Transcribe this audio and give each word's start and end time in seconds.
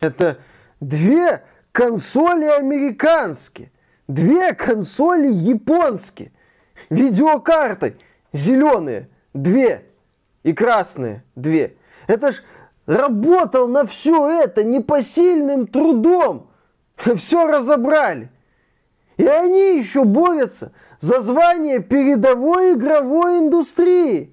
Это 0.00 0.38
две 0.80 1.42
консоли 1.72 2.44
американские, 2.44 3.70
две 4.08 4.54
консоли 4.54 5.32
японские, 5.32 6.32
видеокарты 6.90 7.96
зеленые, 8.32 9.08
две, 9.32 9.84
и 10.42 10.52
красные, 10.52 11.24
две. 11.34 11.76
Это 12.06 12.32
ж 12.32 12.42
работал 12.86 13.66
на 13.66 13.84
все 13.84 14.28
это 14.28 14.62
непосильным 14.62 15.66
трудом. 15.66 16.50
Все 17.16 17.46
разобрали. 17.46 18.30
И 19.16 19.26
они 19.26 19.76
еще 19.76 20.04
борются 20.04 20.72
за 21.00 21.20
звание 21.20 21.80
передовой 21.80 22.74
игровой 22.74 23.38
индустрии. 23.38 24.32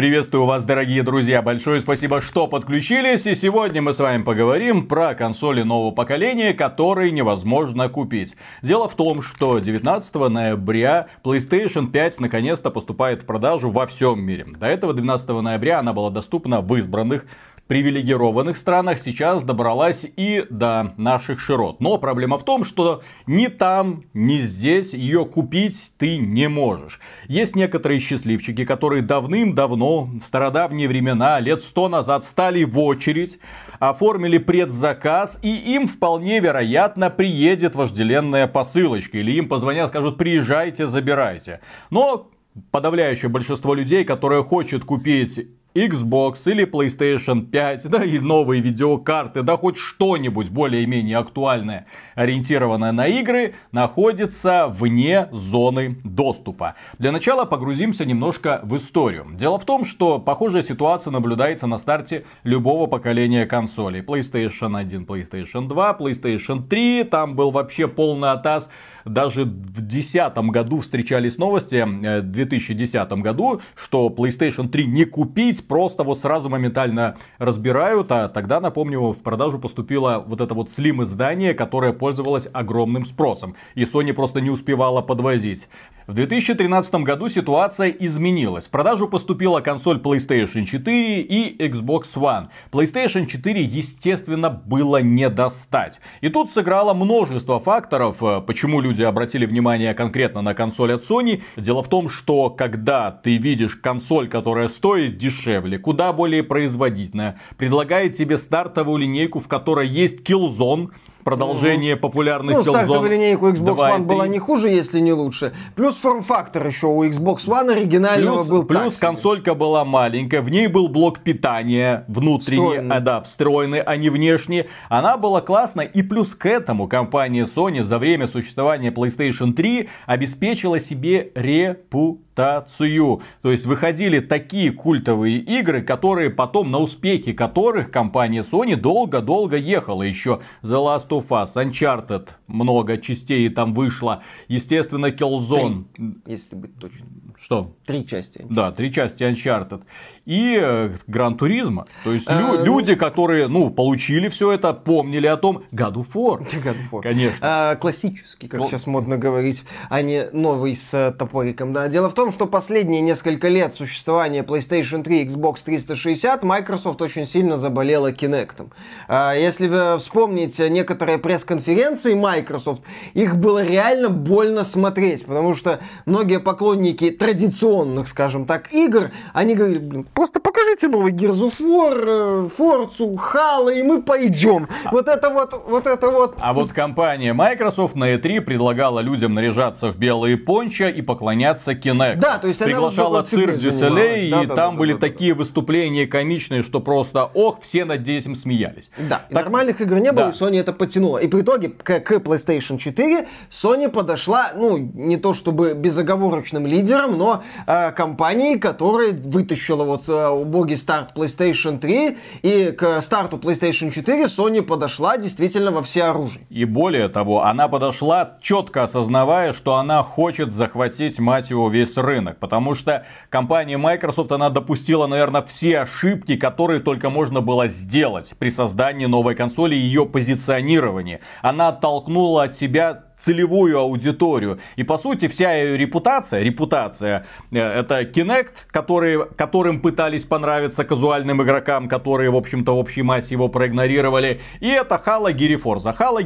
Приветствую 0.00 0.46
вас, 0.46 0.64
дорогие 0.64 1.02
друзья. 1.02 1.42
Большое 1.42 1.82
спасибо, 1.82 2.22
что 2.22 2.46
подключились. 2.46 3.26
И 3.26 3.34
сегодня 3.34 3.82
мы 3.82 3.92
с 3.92 3.98
вами 3.98 4.22
поговорим 4.22 4.86
про 4.86 5.14
консоли 5.14 5.60
нового 5.60 5.90
поколения, 5.90 6.54
которые 6.54 7.10
невозможно 7.10 7.86
купить. 7.90 8.34
Дело 8.62 8.88
в 8.88 8.94
том, 8.94 9.20
что 9.20 9.58
19 9.58 10.14
ноября 10.14 11.08
PlayStation 11.22 11.90
5 11.90 12.18
наконец-то 12.20 12.70
поступает 12.70 13.20
в 13.20 13.26
продажу 13.26 13.68
во 13.68 13.86
всем 13.86 14.22
мире. 14.22 14.46
До 14.58 14.68
этого 14.68 14.94
12 14.94 15.28
ноября 15.28 15.80
она 15.80 15.92
была 15.92 16.08
доступна 16.08 16.62
в 16.62 16.74
избранных 16.76 17.26
привилегированных 17.70 18.56
странах 18.56 18.98
сейчас 18.98 19.44
добралась 19.44 20.04
и 20.16 20.44
до 20.50 20.92
наших 20.96 21.38
широт. 21.38 21.78
Но 21.78 21.98
проблема 21.98 22.36
в 22.36 22.44
том, 22.44 22.64
что 22.64 23.02
ни 23.28 23.46
там, 23.46 24.02
ни 24.12 24.38
здесь 24.38 24.92
ее 24.92 25.24
купить 25.24 25.92
ты 25.96 26.18
не 26.18 26.48
можешь. 26.48 26.98
Есть 27.28 27.54
некоторые 27.54 28.00
счастливчики, 28.00 28.64
которые 28.64 29.02
давным-давно, 29.02 30.10
в 30.20 30.26
стародавние 30.26 30.88
времена, 30.88 31.38
лет 31.38 31.62
сто 31.62 31.88
назад, 31.88 32.24
стали 32.24 32.64
в 32.64 32.76
очередь, 32.76 33.38
оформили 33.78 34.38
предзаказ, 34.38 35.38
и 35.40 35.54
им 35.54 35.86
вполне 35.86 36.40
вероятно 36.40 37.08
приедет 37.08 37.76
вожделенная 37.76 38.48
посылочка. 38.48 39.18
Или 39.18 39.30
им 39.38 39.48
позвонят, 39.48 39.90
скажут, 39.90 40.18
приезжайте, 40.18 40.88
забирайте. 40.88 41.60
Но 41.90 42.30
подавляющее 42.72 43.28
большинство 43.28 43.74
людей, 43.74 44.04
которые 44.04 44.42
хочет 44.42 44.84
купить 44.84 45.46
Xbox 45.74 46.38
или 46.46 46.64
PlayStation 46.66 47.46
5, 47.46 47.88
да, 47.88 48.04
и 48.04 48.18
новые 48.18 48.60
видеокарты, 48.60 49.42
да, 49.42 49.56
хоть 49.56 49.76
что-нибудь 49.76 50.48
более-менее 50.48 51.18
актуальное, 51.18 51.86
ориентированное 52.16 52.90
на 52.90 53.06
игры, 53.06 53.54
находится 53.70 54.66
вне 54.66 55.28
зоны 55.30 56.00
доступа. 56.02 56.74
Для 56.98 57.12
начала 57.12 57.44
погрузимся 57.44 58.04
немножко 58.04 58.60
в 58.64 58.76
историю. 58.76 59.26
Дело 59.32 59.60
в 59.60 59.64
том, 59.64 59.84
что 59.84 60.18
похожая 60.18 60.64
ситуация 60.64 61.12
наблюдается 61.12 61.68
на 61.68 61.78
старте 61.78 62.24
любого 62.42 62.86
поколения 62.86 63.46
консолей. 63.46 64.00
PlayStation 64.00 64.76
1, 64.76 65.04
PlayStation 65.04 65.68
2, 65.68 65.96
PlayStation 66.00 66.66
3, 66.66 67.04
там 67.04 67.36
был 67.36 67.52
вообще 67.52 67.86
полный 67.86 68.32
атас 68.32 68.68
даже 69.04 69.44
в 69.44 69.80
2010 69.80 70.36
году 70.50 70.80
встречались 70.80 71.38
новости, 71.38 71.76
э, 71.76 72.20
в 72.20 72.30
2010 72.30 73.22
году, 73.22 73.60
что 73.74 74.08
PlayStation 74.08 74.68
3 74.68 74.86
не 74.86 75.04
купить, 75.04 75.66
просто 75.66 76.04
вот 76.04 76.18
сразу 76.18 76.48
моментально 76.48 77.16
разбирают. 77.38 78.12
А 78.12 78.28
тогда, 78.28 78.60
напомню, 78.60 79.12
в 79.12 79.22
продажу 79.22 79.58
поступило 79.58 80.24
вот 80.26 80.40
это 80.40 80.54
вот 80.54 80.68
Slim 80.68 81.02
издание, 81.04 81.54
которое 81.54 81.92
пользовалось 81.92 82.48
огромным 82.52 83.04
спросом. 83.04 83.54
И 83.74 83.84
Sony 83.84 84.12
просто 84.12 84.40
не 84.40 84.50
успевала 84.50 85.02
подвозить. 85.02 85.68
В 86.10 86.14
2013 86.14 86.92
году 87.04 87.28
ситуация 87.28 87.88
изменилась. 87.88 88.64
В 88.64 88.70
продажу 88.70 89.06
поступила 89.06 89.60
консоль 89.60 89.98
PlayStation 89.98 90.64
4 90.64 91.20
и 91.20 91.56
Xbox 91.56 92.16
One. 92.16 92.48
PlayStation 92.72 93.26
4, 93.26 93.62
естественно, 93.62 94.50
было 94.50 95.00
не 95.00 95.28
достать. 95.28 96.00
И 96.20 96.28
тут 96.28 96.50
сыграло 96.50 96.94
множество 96.94 97.60
факторов, 97.60 98.24
э, 98.24 98.40
почему 98.44 98.80
люди 98.80 99.04
обратили 99.04 99.46
внимание 99.46 99.94
конкретно 99.94 100.42
на 100.42 100.52
консоль 100.52 100.94
от 100.94 101.08
Sony. 101.08 101.44
Дело 101.56 101.84
в 101.84 101.88
том, 101.88 102.08
что 102.08 102.50
когда 102.50 103.12
ты 103.12 103.36
видишь 103.36 103.76
консоль, 103.76 104.28
которая 104.28 104.66
стоит 104.66 105.16
дешевле, 105.16 105.78
куда 105.78 106.12
более 106.12 106.42
производительная, 106.42 107.38
предлагает 107.56 108.14
тебе 108.14 108.36
стартовую 108.36 108.98
линейку, 108.98 109.38
в 109.38 109.46
которой 109.46 109.86
есть 109.86 110.28
Killzone, 110.28 110.90
продолжение 111.24 111.94
ну, 111.94 112.00
популярных 112.00 112.56
ну, 112.56 112.62
стартовая 112.62 113.10
линейка 113.10 113.44
у 113.44 113.50
Xbox 113.52 113.74
2 113.74 113.90
One 113.90 114.02
была 114.04 114.26
не 114.26 114.38
хуже, 114.38 114.68
если 114.68 115.00
не 115.00 115.12
лучше. 115.12 115.52
Плюс 115.74 115.96
форм-фактор 115.96 116.66
еще 116.66 116.86
у 116.86 117.04
Xbox 117.04 117.46
One 117.46 117.72
оригинального 117.72 118.36
плюс, 118.36 118.48
был 118.48 118.64
Плюс 118.64 118.96
консолька 118.96 119.54
была 119.54 119.84
маленькая, 119.84 120.40
в 120.40 120.50
ней 120.50 120.66
был 120.66 120.88
блок 120.88 121.20
питания 121.20 122.04
внутренний, 122.08 122.56
встроенный. 122.56 122.96
А, 122.96 123.00
да, 123.00 123.20
встроенный, 123.20 123.80
а 123.80 123.96
не 123.96 124.10
внешний. 124.10 124.66
Она 124.88 125.16
была 125.16 125.40
классная. 125.40 125.86
И 125.86 126.02
плюс 126.02 126.34
к 126.34 126.46
этому 126.46 126.88
компания 126.88 127.44
Sony 127.44 127.82
за 127.82 127.98
время 127.98 128.26
существования 128.26 128.90
PlayStation 128.90 129.52
3 129.52 129.88
обеспечила 130.06 130.80
себе 130.80 131.30
репутацию. 131.34 133.20
То 133.42 133.50
есть 133.52 133.66
выходили 133.66 134.20
такие 134.20 134.72
культовые 134.72 135.38
игры, 135.38 135.82
которые 135.82 136.30
потом, 136.30 136.70
на 136.70 136.78
успехи 136.78 137.32
которых 137.32 137.90
компания 137.90 138.42
Sony 138.42 138.76
долго-долго 138.76 139.56
ехала. 139.56 140.02
Еще 140.02 140.40
The 140.62 140.76
Last 140.76 141.08
of 141.08 141.19
Us, 141.28 141.54
Uncharted, 141.56 142.28
много 142.46 142.98
частей 142.98 143.48
там 143.48 143.74
вышло. 143.74 144.22
Естественно, 144.48 145.06
Killzone. 145.10 145.84
Три, 145.94 146.14
если 146.26 146.54
быть 146.56 146.78
точным. 146.78 147.34
Что? 147.38 147.74
Три 147.86 148.06
части. 148.06 148.38
Uncharted. 148.38 148.54
Да, 148.54 148.72
три 148.72 148.92
части 148.92 149.22
Uncharted. 149.22 149.82
И 150.30 150.92
Гран 151.08 151.36
Туризма. 151.36 151.88
То 152.04 152.12
есть 152.12 152.30
лю- 152.30 152.60
э, 152.60 152.64
люди, 152.64 152.94
которые, 152.94 153.48
ну, 153.48 153.68
получили 153.68 154.28
все 154.28 154.52
это, 154.52 154.72
помнили 154.72 155.26
о 155.26 155.36
том. 155.36 155.64
God 155.72 155.94
of 155.94 156.06
War. 156.14 156.38
God 156.64 156.76
of 156.76 156.90
War. 156.92 157.02
Конечно. 157.02 157.38
А, 157.40 157.74
классический, 157.74 158.46
как 158.46 158.60
сейчас 158.68 158.86
модно 158.86 159.18
говорить, 159.18 159.64
а 159.88 160.02
не 160.02 160.28
новый 160.32 160.76
с 160.76 160.94
э, 160.94 161.10
топориком. 161.10 161.72
Да. 161.72 161.88
Дело 161.88 162.10
в 162.10 162.14
том, 162.14 162.30
что 162.30 162.46
последние 162.46 163.00
несколько 163.00 163.48
лет 163.48 163.74
существования 163.74 164.44
PlayStation 164.44 165.02
3 165.02 165.26
Xbox 165.26 165.64
360 165.64 166.44
Microsoft 166.44 167.02
очень 167.02 167.26
сильно 167.26 167.56
заболела 167.56 168.12
Kinect. 168.12 168.70
А, 169.08 169.34
если 169.34 169.66
вы 169.66 169.98
вспомните 169.98 170.70
некоторые 170.70 171.18
пресс-конференции 171.18 172.14
Microsoft, 172.14 172.82
их 173.14 173.34
было 173.34 173.64
реально 173.64 174.10
больно 174.10 174.62
смотреть, 174.62 175.26
потому 175.26 175.56
что 175.56 175.80
многие 176.06 176.38
поклонники 176.38 177.10
традиционных, 177.10 178.06
скажем 178.06 178.46
так, 178.46 178.72
игр, 178.72 179.10
они 179.32 179.56
говорили, 179.56 179.78
блин, 179.78 180.06
просто 180.20 180.38
покажите 180.38 180.86
новый 180.86 181.12
Gears 181.12 181.40
of 181.40 181.58
War, 181.60 182.52
Forza, 182.54 183.16
Halo, 183.16 183.74
и 183.74 183.82
мы 183.82 184.02
пойдем. 184.02 184.68
Вот 184.92 185.08
это 185.08 185.30
вот, 185.30 185.64
вот 185.66 185.86
это 185.86 186.10
вот. 186.10 186.34
А 186.38 186.52
вот 186.52 186.74
компания 186.74 187.32
Microsoft 187.32 187.94
на 187.94 188.14
E3 188.14 188.42
предлагала 188.42 189.00
людям 189.00 189.32
наряжаться 189.32 189.90
в 189.90 189.96
белые 189.96 190.36
пончо 190.36 190.88
и 190.88 191.00
поклоняться 191.00 191.72
Kinect. 191.72 192.16
Да, 192.16 192.36
то 192.36 192.48
есть 192.48 192.62
Приглашала 192.62 193.22
цирк 193.22 193.56
Дюселей, 193.56 194.28
и 194.28 194.30
да, 194.30 194.40
там 194.40 194.74
да, 194.74 194.78
были 194.78 194.92
да, 194.92 194.98
такие 194.98 195.32
да. 195.32 195.38
выступления 195.38 196.06
комичные, 196.06 196.62
что 196.62 196.80
просто, 196.80 197.30
ох, 197.32 197.62
все 197.62 197.86
над 197.86 198.06
этим 198.06 198.36
смеялись. 198.36 198.90
Да, 198.98 199.22
так... 199.26 199.30
нормальных 199.30 199.80
игр 199.80 200.00
не 200.00 200.12
было, 200.12 200.26
да. 200.26 200.30
и 200.32 200.32
Sony 200.32 200.60
это 200.60 200.74
потянула. 200.74 201.16
И 201.16 201.28
по 201.28 201.40
итоге 201.40 201.70
к, 201.70 202.00
к 202.00 202.12
PlayStation 202.16 202.76
4 202.76 203.26
Sony 203.50 203.88
подошла, 203.88 204.50
ну, 204.54 204.76
не 204.76 205.16
то 205.16 205.32
чтобы 205.32 205.72
безоговорочным 205.72 206.66
лидером, 206.66 207.16
но 207.16 207.42
э, 207.66 207.92
компанией, 207.92 208.58
которая 208.58 209.12
вытащила 209.12 209.84
вот 209.84 209.99
э, 210.08 210.28
убогий 210.28 210.76
старт 210.76 211.10
PlayStation 211.14 211.78
3, 211.78 212.18
и 212.42 212.72
к 212.72 213.00
старту 213.00 213.36
PlayStation 213.36 213.90
4 213.90 214.24
Sony 214.24 214.62
подошла 214.62 215.16
действительно 215.16 215.70
во 215.70 215.82
все 215.82 216.04
оружие. 216.04 216.46
И 216.50 216.64
более 216.64 217.08
того, 217.08 217.44
она 217.44 217.68
подошла 217.68 218.38
четко 218.40 218.84
осознавая, 218.84 219.52
что 219.52 219.76
она 219.76 220.02
хочет 220.02 220.52
захватить, 220.52 221.18
мать 221.18 221.50
его, 221.50 221.68
весь 221.68 221.96
рынок. 221.96 222.38
Потому 222.38 222.74
что 222.74 223.04
компания 223.28 223.76
Microsoft, 223.76 224.32
она 224.32 224.50
допустила, 224.50 225.06
наверное, 225.06 225.42
все 225.42 225.80
ошибки, 225.80 226.36
которые 226.36 226.80
только 226.80 227.10
можно 227.10 227.40
было 227.40 227.68
сделать 227.68 228.32
при 228.38 228.50
создании 228.50 229.06
новой 229.06 229.34
консоли 229.34 229.74
и 229.74 229.78
ее 229.78 230.06
позиционировании. 230.06 231.20
Она 231.42 231.68
оттолкнула 231.68 232.44
от 232.44 232.54
себя 232.54 233.04
целевую 233.20 233.78
аудиторию. 233.78 234.58
И 234.76 234.82
по 234.82 234.98
сути 234.98 235.28
вся 235.28 235.52
ее 235.52 235.76
репутация, 235.76 236.42
репутация 236.42 237.26
э, 237.50 237.58
это 237.58 238.02
Kinect, 238.02 238.52
который, 238.68 239.26
которым 239.36 239.80
пытались 239.80 240.24
понравиться 240.24 240.84
казуальным 240.84 241.42
игрокам, 241.42 241.88
которые 241.88 242.30
в 242.30 242.36
общем-то 242.36 242.74
в 242.74 242.78
общей 242.78 243.02
массе 243.02 243.34
его 243.34 243.48
проигнорировали. 243.48 244.40
И 244.60 244.68
это. 244.68 245.00
Halo 245.04 245.32
Gear 245.32 245.60
Forza, 245.60 245.96
Halo 245.96 246.22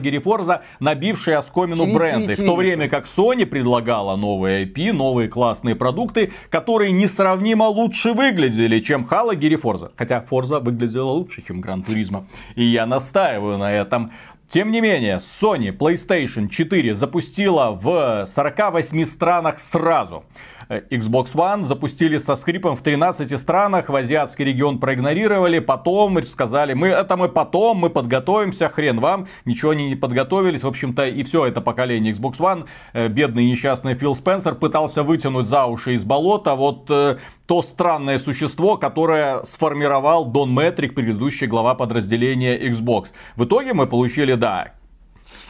Gear 0.00 0.22
Forza, 0.22 0.60
набившие 0.80 1.36
оскомину 1.36 1.92
бренды. 1.92 2.34
В 2.34 2.44
то 2.44 2.54
время 2.54 2.88
как 2.88 3.06
Sony 3.06 3.46
предлагала 3.46 4.16
новые 4.16 4.64
IP, 4.64 4.92
новые 4.92 5.28
классные 5.28 5.74
продукты, 5.74 6.32
которые 6.50 6.92
несравнимо 6.92 7.64
лучше 7.64 8.12
выглядели, 8.12 8.80
чем 8.80 9.04
Gear 9.04 9.60
Forza. 9.60 9.90
Хотя 9.96 10.24
Forza 10.28 10.60
выглядела 10.60 11.10
лучше, 11.10 11.42
чем 11.46 11.60
Gran 11.60 11.84
Turismo. 11.84 12.24
И 12.56 12.64
я 12.64 12.86
настаиваю 12.86 13.58
на 13.58 13.72
этом. 13.72 14.12
Тем 14.54 14.70
не 14.70 14.80
менее, 14.80 15.16
Sony 15.16 15.76
PlayStation 15.76 16.48
4 16.48 16.94
запустила 16.94 17.72
в 17.72 18.28
48 18.32 19.04
странах 19.04 19.58
сразу. 19.58 20.22
Э, 20.68 20.82
Xbox 20.90 21.34
One 21.34 21.64
запустили 21.64 22.18
со 22.18 22.36
скрипом 22.36 22.76
в 22.76 22.82
13 22.82 23.38
странах, 23.38 23.88
в 23.88 23.96
азиатский 23.96 24.44
регион 24.44 24.78
проигнорировали, 24.78 25.58
потом 25.58 26.22
сказали, 26.24 26.74
мы 26.74 26.88
это 26.88 27.16
мы 27.16 27.28
потом, 27.28 27.78
мы 27.78 27.90
подготовимся, 27.90 28.68
хрен 28.68 29.00
вам, 29.00 29.28
ничего 29.44 29.72
они 29.72 29.88
не 29.88 29.96
подготовились, 29.96 30.62
в 30.62 30.68
общем-то 30.68 31.06
и 31.06 31.22
все 31.22 31.46
это 31.46 31.60
поколение 31.60 32.12
Xbox 32.12 32.38
One, 32.38 32.64
э, 32.92 33.08
бедный 33.08 33.44
несчастный 33.44 33.94
Фил 33.94 34.14
Спенсер 34.14 34.54
пытался 34.54 35.02
вытянуть 35.02 35.48
за 35.48 35.66
уши 35.66 35.94
из 35.94 36.04
болота 36.04 36.54
вот 36.54 36.86
э, 36.90 37.18
то 37.46 37.62
странное 37.62 38.18
существо, 38.18 38.76
которое 38.76 39.42
сформировал 39.44 40.24
Дон 40.26 40.50
Мэтрик, 40.50 40.94
предыдущий 40.94 41.46
глава 41.46 41.74
подразделения 41.74 42.58
Xbox. 42.58 43.08
В 43.36 43.44
итоге 43.44 43.74
мы 43.74 43.86
получили, 43.86 44.34
да, 44.34 44.72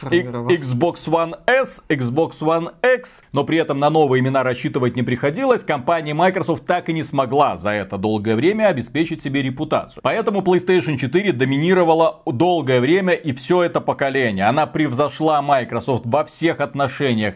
Xbox 0.01 1.07
One 1.07 1.35
S, 1.47 1.83
Xbox 1.89 2.39
One 2.39 2.73
X, 2.81 3.23
но 3.33 3.43
при 3.43 3.57
этом 3.57 3.79
на 3.79 3.89
новые 3.89 4.21
имена 4.21 4.43
рассчитывать 4.43 4.95
не 4.95 5.03
приходилось. 5.03 5.63
Компания 5.63 6.13
Microsoft 6.13 6.65
так 6.65 6.89
и 6.89 6.93
не 6.93 7.03
смогла 7.03 7.57
за 7.57 7.71
это 7.71 7.97
долгое 7.97 8.35
время 8.35 8.67
обеспечить 8.67 9.21
себе 9.21 9.41
репутацию. 9.41 10.01
Поэтому 10.03 10.41
PlayStation 10.41 10.97
4 10.97 11.31
доминировала 11.33 12.21
долгое 12.25 12.79
время 12.79 13.13
и 13.13 13.33
все 13.33 13.63
это 13.63 13.81
поколение. 13.81 14.45
Она 14.45 14.65
превзошла 14.65 15.41
Microsoft 15.41 16.03
во 16.05 16.23
всех 16.23 16.59
отношениях. 16.59 17.35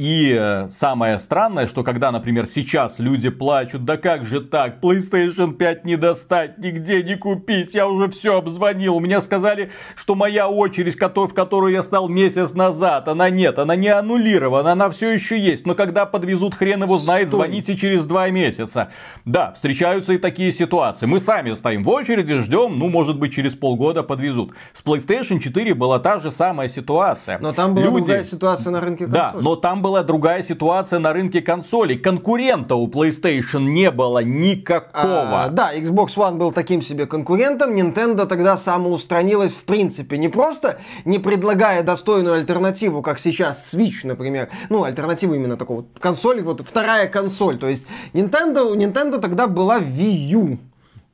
И 0.00 0.34
э, 0.34 0.70
самое 0.70 1.18
странное, 1.18 1.66
что 1.66 1.84
когда, 1.84 2.10
например, 2.10 2.46
сейчас 2.46 2.98
люди 2.98 3.28
плачут, 3.28 3.84
да 3.84 3.98
как 3.98 4.24
же 4.24 4.40
так, 4.40 4.80
PlayStation 4.80 5.52
5 5.52 5.84
не 5.84 5.96
достать, 5.96 6.56
нигде 6.56 7.02
не 7.02 7.16
купить, 7.16 7.74
я 7.74 7.86
уже 7.86 8.08
все 8.08 8.38
обзвонил, 8.38 8.98
мне 9.00 9.20
сказали, 9.20 9.72
что 9.96 10.14
моя 10.14 10.48
очередь, 10.48 10.96
в 10.98 11.34
которую 11.34 11.74
я 11.74 11.82
стал 11.82 12.08
месяц 12.08 12.54
назад, 12.54 13.08
она 13.08 13.28
нет, 13.28 13.58
она 13.58 13.76
не 13.76 13.88
аннулирована, 13.88 14.72
она 14.72 14.88
все 14.88 15.10
еще 15.10 15.38
есть, 15.38 15.66
но 15.66 15.74
когда 15.74 16.06
подвезут, 16.06 16.54
хрен 16.54 16.82
его 16.82 16.96
знает, 16.96 17.28
Стой. 17.28 17.44
звоните 17.44 17.76
через 17.76 18.06
два 18.06 18.30
месяца. 18.30 18.88
Да, 19.26 19.52
встречаются 19.52 20.14
и 20.14 20.18
такие 20.18 20.50
ситуации. 20.50 21.04
Мы 21.04 21.20
сами 21.20 21.52
стоим 21.52 21.84
в 21.84 21.90
очереди, 21.90 22.38
ждем, 22.38 22.78
ну, 22.78 22.88
может 22.88 23.18
быть, 23.18 23.34
через 23.34 23.54
полгода 23.54 24.02
подвезут. 24.02 24.54
С 24.72 24.82
PlayStation 24.82 25.40
4 25.40 25.74
была 25.74 25.98
та 25.98 26.20
же 26.20 26.30
самая 26.30 26.70
ситуация. 26.70 27.38
Но 27.38 27.52
там 27.52 27.74
была 27.74 27.84
люди... 27.84 27.96
другая 27.98 28.24
ситуация 28.24 28.70
на 28.70 28.80
рынке 28.80 29.04
консолей. 29.04 29.32
Да, 29.34 29.38
но 29.38 29.56
там 29.56 29.82
была 29.82 29.89
другая 30.02 30.42
ситуация 30.42 30.98
на 30.98 31.12
рынке 31.12 31.40
консолей. 31.40 31.98
Конкурента 31.98 32.74
у 32.74 32.88
PlayStation 32.88 33.60
не 33.60 33.90
было 33.90 34.22
никакого. 34.22 35.44
А, 35.44 35.48
да, 35.48 35.74
Xbox 35.76 36.16
One 36.16 36.36
был 36.36 36.52
таким 36.52 36.82
себе 36.82 37.06
конкурентом. 37.06 37.74
Nintendo 37.74 38.26
тогда 38.26 38.56
самоустранилась 38.56 39.52
в 39.52 39.64
принципе. 39.64 40.16
Не 40.18 40.28
просто 40.28 40.78
не 41.04 41.18
предлагая 41.18 41.82
достойную 41.82 42.36
альтернативу, 42.36 43.02
как 43.02 43.18
сейчас 43.18 43.74
Switch, 43.74 44.00
например. 44.04 44.48
Ну, 44.68 44.84
альтернативу 44.84 45.34
именно 45.34 45.56
такого 45.56 45.84
консоли. 45.98 46.40
Вот 46.40 46.60
вторая 46.60 47.08
консоль. 47.08 47.58
То 47.58 47.68
есть 47.68 47.86
Nintendo, 48.12 48.62
у 48.62 48.76
Nintendo 48.76 49.18
тогда 49.18 49.46
была 49.46 49.78
Wii 49.78 50.28
U 50.30 50.58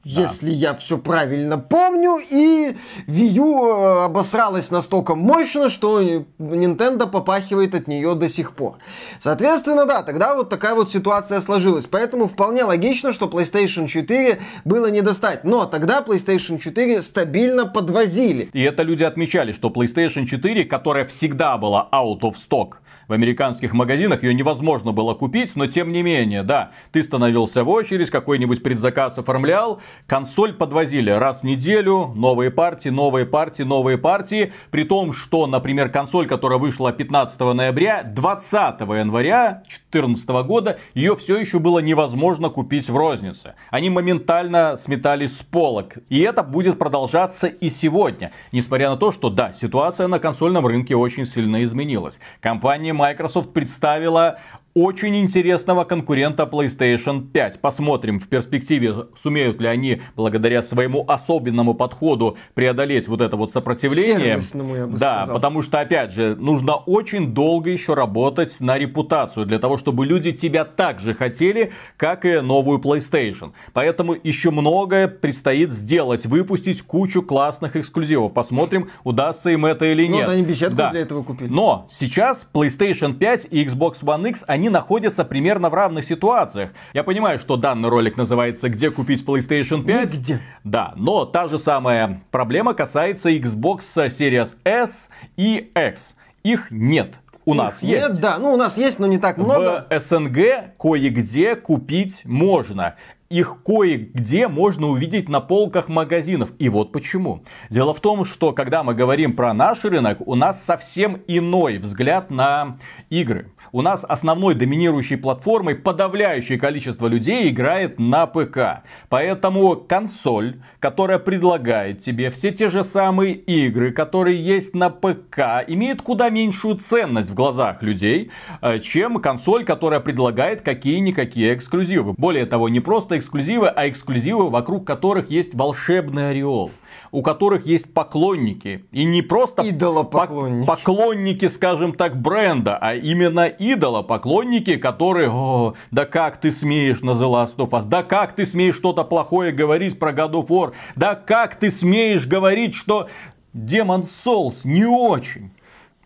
если 0.06 0.50
я 0.50 0.72
все 0.74 0.98
правильно 0.98 1.58
помню. 1.58 2.18
И 2.30 2.76
Wii 3.08 3.28
U 3.38 3.66
э, 3.66 4.04
обосралась 4.04 4.70
настолько 4.70 5.16
мощно, 5.16 5.68
что 5.68 6.00
Nintendo 6.38 7.10
попахивает 7.10 7.74
от 7.74 7.88
нее 7.88 8.14
до 8.14 8.28
сих 8.28 8.52
пор. 8.52 8.76
Соответственно, 9.20 9.84
да, 9.84 10.04
тогда 10.04 10.36
вот 10.36 10.48
такая 10.48 10.76
вот 10.76 10.92
ситуация 10.92 11.40
сложилась. 11.40 11.86
Поэтому 11.86 12.28
вполне 12.28 12.62
логично, 12.62 13.12
что 13.12 13.26
PlayStation 13.26 13.88
4 13.88 14.38
было 14.64 14.86
не 14.86 15.02
достать. 15.02 15.42
Но 15.42 15.66
тогда 15.66 16.02
PlayStation 16.02 16.60
4 16.60 17.02
стабильно 17.02 17.66
подвозили. 17.66 18.48
И 18.52 18.62
это 18.62 18.84
люди 18.84 19.02
отмечали, 19.02 19.50
что 19.50 19.70
PlayStation 19.70 20.24
4, 20.24 20.66
которая 20.66 21.06
всегда 21.06 21.58
была 21.58 21.88
out 21.92 22.20
of 22.20 22.34
stock, 22.36 22.76
в 23.08 23.12
американских 23.12 23.72
магазинах, 23.72 24.22
ее 24.22 24.34
невозможно 24.34 24.92
было 24.92 25.14
купить, 25.14 25.54
но 25.56 25.66
тем 25.66 25.92
не 25.92 26.02
менее, 26.02 26.42
да, 26.42 26.72
ты 26.92 27.02
становился 27.02 27.64
в 27.64 27.68
очередь, 27.68 28.10
какой-нибудь 28.10 28.62
предзаказ 28.62 29.18
оформлял, 29.18 29.80
консоль 30.06 30.52
подвозили 30.52 31.10
раз 31.10 31.40
в 31.40 31.44
неделю, 31.44 32.12
новые 32.14 32.50
партии, 32.50 32.88
новые 32.88 33.26
партии, 33.26 33.62
новые 33.62 33.98
партии, 33.98 34.52
при 34.70 34.84
том, 34.84 35.12
что, 35.12 35.46
например, 35.46 35.88
консоль, 35.88 36.26
которая 36.26 36.58
вышла 36.58 36.92
15 36.92 37.40
ноября, 37.40 38.02
20 38.02 38.80
января 38.80 39.62
2014 39.66 40.28
года, 40.46 40.78
ее 40.94 41.16
все 41.16 41.38
еще 41.38 41.58
было 41.58 41.78
невозможно 41.78 42.48
купить 42.48 42.88
в 42.88 42.96
рознице. 42.96 43.54
Они 43.70 43.90
моментально 43.90 44.76
сметались 44.76 45.38
с 45.38 45.42
полок. 45.42 45.94
И 46.08 46.20
это 46.20 46.42
будет 46.42 46.78
продолжаться 46.78 47.46
и 47.46 47.70
сегодня. 47.70 48.32
Несмотря 48.52 48.90
на 48.90 48.96
то, 48.96 49.12
что 49.12 49.30
да, 49.30 49.52
ситуация 49.52 50.08
на 50.08 50.18
консольном 50.18 50.66
рынке 50.66 50.96
очень 50.96 51.26
сильно 51.26 51.64
изменилась. 51.64 52.18
Компания 52.40 52.92
Microsoft 52.96 53.52
представила 53.52 54.38
очень 54.76 55.16
интересного 55.16 55.84
конкурента 55.84 56.42
PlayStation 56.42 57.26
5. 57.26 57.60
Посмотрим 57.62 58.20
в 58.20 58.28
перспективе, 58.28 59.06
сумеют 59.16 59.58
ли 59.58 59.68
они, 59.68 60.02
благодаря 60.14 60.62
своему 60.62 61.02
особенному 61.08 61.72
подходу, 61.72 62.36
преодолеть 62.52 63.08
вот 63.08 63.22
это 63.22 63.38
вот 63.38 63.54
сопротивление. 63.54 64.38
я 64.38 64.86
бы 64.86 64.98
да, 64.98 65.22
сказал. 65.22 65.34
потому 65.34 65.62
что, 65.62 65.80
опять 65.80 66.12
же, 66.12 66.36
нужно 66.36 66.74
очень 66.74 67.32
долго 67.32 67.70
еще 67.70 67.94
работать 67.94 68.54
на 68.60 68.76
репутацию, 68.76 69.46
для 69.46 69.58
того, 69.58 69.78
чтобы 69.78 70.04
люди 70.04 70.32
тебя 70.32 70.66
так 70.66 71.00
же 71.00 71.14
хотели, 71.14 71.72
как 71.96 72.26
и 72.26 72.40
новую 72.40 72.78
PlayStation. 72.78 73.52
Поэтому 73.72 74.14
еще 74.22 74.50
многое 74.50 75.08
предстоит 75.08 75.72
сделать, 75.72 76.26
выпустить 76.26 76.82
кучу 76.82 77.22
классных 77.22 77.76
эксклюзивов. 77.76 78.34
Посмотрим, 78.34 78.90
удастся 79.04 79.48
им 79.48 79.64
это 79.64 79.86
или 79.86 80.06
ну, 80.06 80.16
нет. 80.16 80.26
Ну, 80.26 80.32
они 80.34 80.42
беседку 80.42 80.76
да. 80.76 80.90
для 80.90 81.00
этого 81.00 81.22
купили. 81.22 81.48
Но 81.48 81.88
сейчас 81.90 82.46
PlayStation 82.52 83.14
5 83.14 83.48
и 83.50 83.64
Xbox 83.64 84.02
One 84.02 84.28
X, 84.28 84.44
они 84.46 84.65
они 84.66 84.70
находятся 84.72 85.24
примерно 85.24 85.70
в 85.70 85.74
равных 85.74 86.04
ситуациях. 86.04 86.70
Я 86.92 87.04
понимаю, 87.04 87.38
что 87.38 87.56
данный 87.56 87.88
ролик 87.88 88.16
называется 88.16 88.68
«Где 88.68 88.90
купить 88.90 89.24
PlayStation 89.24 89.84
5?» 89.84 90.12
Нигде. 90.12 90.40
Да, 90.64 90.92
но 90.96 91.24
та 91.24 91.46
же 91.46 91.60
самая 91.60 92.20
проблема 92.32 92.74
касается 92.74 93.30
Xbox 93.30 93.82
Series 93.94 94.56
S 94.64 95.08
и 95.36 95.70
X. 95.76 96.16
Их 96.42 96.66
нет. 96.72 97.14
У 97.44 97.52
Их 97.52 97.58
нас 97.58 97.82
нет, 97.82 98.08
есть. 98.08 98.20
да. 98.20 98.38
Ну, 98.38 98.54
у 98.54 98.56
нас 98.56 98.76
есть, 98.76 98.98
но 98.98 99.06
не 99.06 99.18
так 99.18 99.38
много. 99.38 99.86
В 99.88 100.00
СНГ 100.00 100.76
кое-где 100.80 101.54
купить 101.54 102.22
можно 102.24 102.96
их 103.28 103.56
кое-где 103.64 104.48
можно 104.48 104.88
увидеть 104.88 105.28
на 105.28 105.40
полках 105.40 105.88
магазинов. 105.88 106.50
И 106.58 106.68
вот 106.68 106.92
почему. 106.92 107.42
Дело 107.70 107.94
в 107.94 108.00
том, 108.00 108.24
что 108.24 108.52
когда 108.52 108.82
мы 108.82 108.94
говорим 108.94 109.34
про 109.34 109.52
наш 109.52 109.84
рынок, 109.84 110.18
у 110.26 110.34
нас 110.34 110.64
совсем 110.64 111.20
иной 111.26 111.78
взгляд 111.78 112.30
на 112.30 112.78
игры. 113.10 113.50
У 113.72 113.82
нас 113.82 114.04
основной 114.08 114.54
доминирующей 114.54 115.16
платформой 115.16 115.74
подавляющее 115.74 116.58
количество 116.58 117.08
людей 117.08 117.50
играет 117.50 117.98
на 117.98 118.26
ПК. 118.26 118.84
Поэтому 119.08 119.76
консоль, 119.76 120.60
которая 120.78 121.18
предлагает 121.18 122.00
тебе 122.00 122.30
все 122.30 122.52
те 122.52 122.70
же 122.70 122.84
самые 122.84 123.34
игры, 123.34 123.90
которые 123.92 124.42
есть 124.42 124.74
на 124.74 124.90
ПК, 124.90 125.64
имеет 125.66 126.00
куда 126.02 126.30
меньшую 126.30 126.76
ценность 126.76 127.30
в 127.30 127.34
глазах 127.34 127.82
людей, 127.82 128.30
э, 128.62 128.78
чем 128.80 129.20
консоль, 129.20 129.64
которая 129.64 130.00
предлагает 130.00 130.62
какие-никакие 130.62 131.54
эксклюзивы. 131.54 132.14
Более 132.14 132.46
того, 132.46 132.68
не 132.68 132.80
просто 132.80 133.15
эксклюзивы, 133.16 133.68
а 133.68 133.88
эксклюзивы, 133.88 134.50
вокруг 134.50 134.86
которых 134.86 135.30
есть 135.30 135.54
волшебный 135.54 136.30
ореол 136.30 136.70
у 137.12 137.22
которых 137.22 137.66
есть 137.66 137.92
поклонники. 137.92 138.84
И 138.92 139.04
не 139.04 139.22
просто 139.22 139.68
идолопоклонники. 139.68 140.66
поклонники, 140.66 141.48
скажем 141.48 141.94
так, 141.94 142.20
бренда, 142.20 142.76
а 142.78 142.94
именно 142.94 143.46
идолопоклонники, 143.46 144.76
которые, 144.76 145.30
о, 145.30 145.74
да 145.90 146.04
как 146.04 146.38
ты 146.38 146.50
смеешь 146.50 147.00
на 147.00 147.12
The 147.12 147.30
Last 147.30 147.56
of 147.56 147.70
Us, 147.70 147.86
да 147.86 148.02
как 148.02 148.34
ты 148.34 148.44
смеешь 148.44 148.76
что-то 148.76 149.04
плохое 149.04 149.52
говорить 149.52 149.98
про 149.98 150.12
God 150.12 150.32
of 150.32 150.48
War, 150.48 150.72
да 150.94 151.14
как 151.14 151.56
ты 151.56 151.70
смеешь 151.70 152.26
говорить, 152.26 152.74
что 152.74 153.08
Demon 153.54 154.06
Souls 154.06 154.60
не 154.64 154.84
очень. 154.84 155.50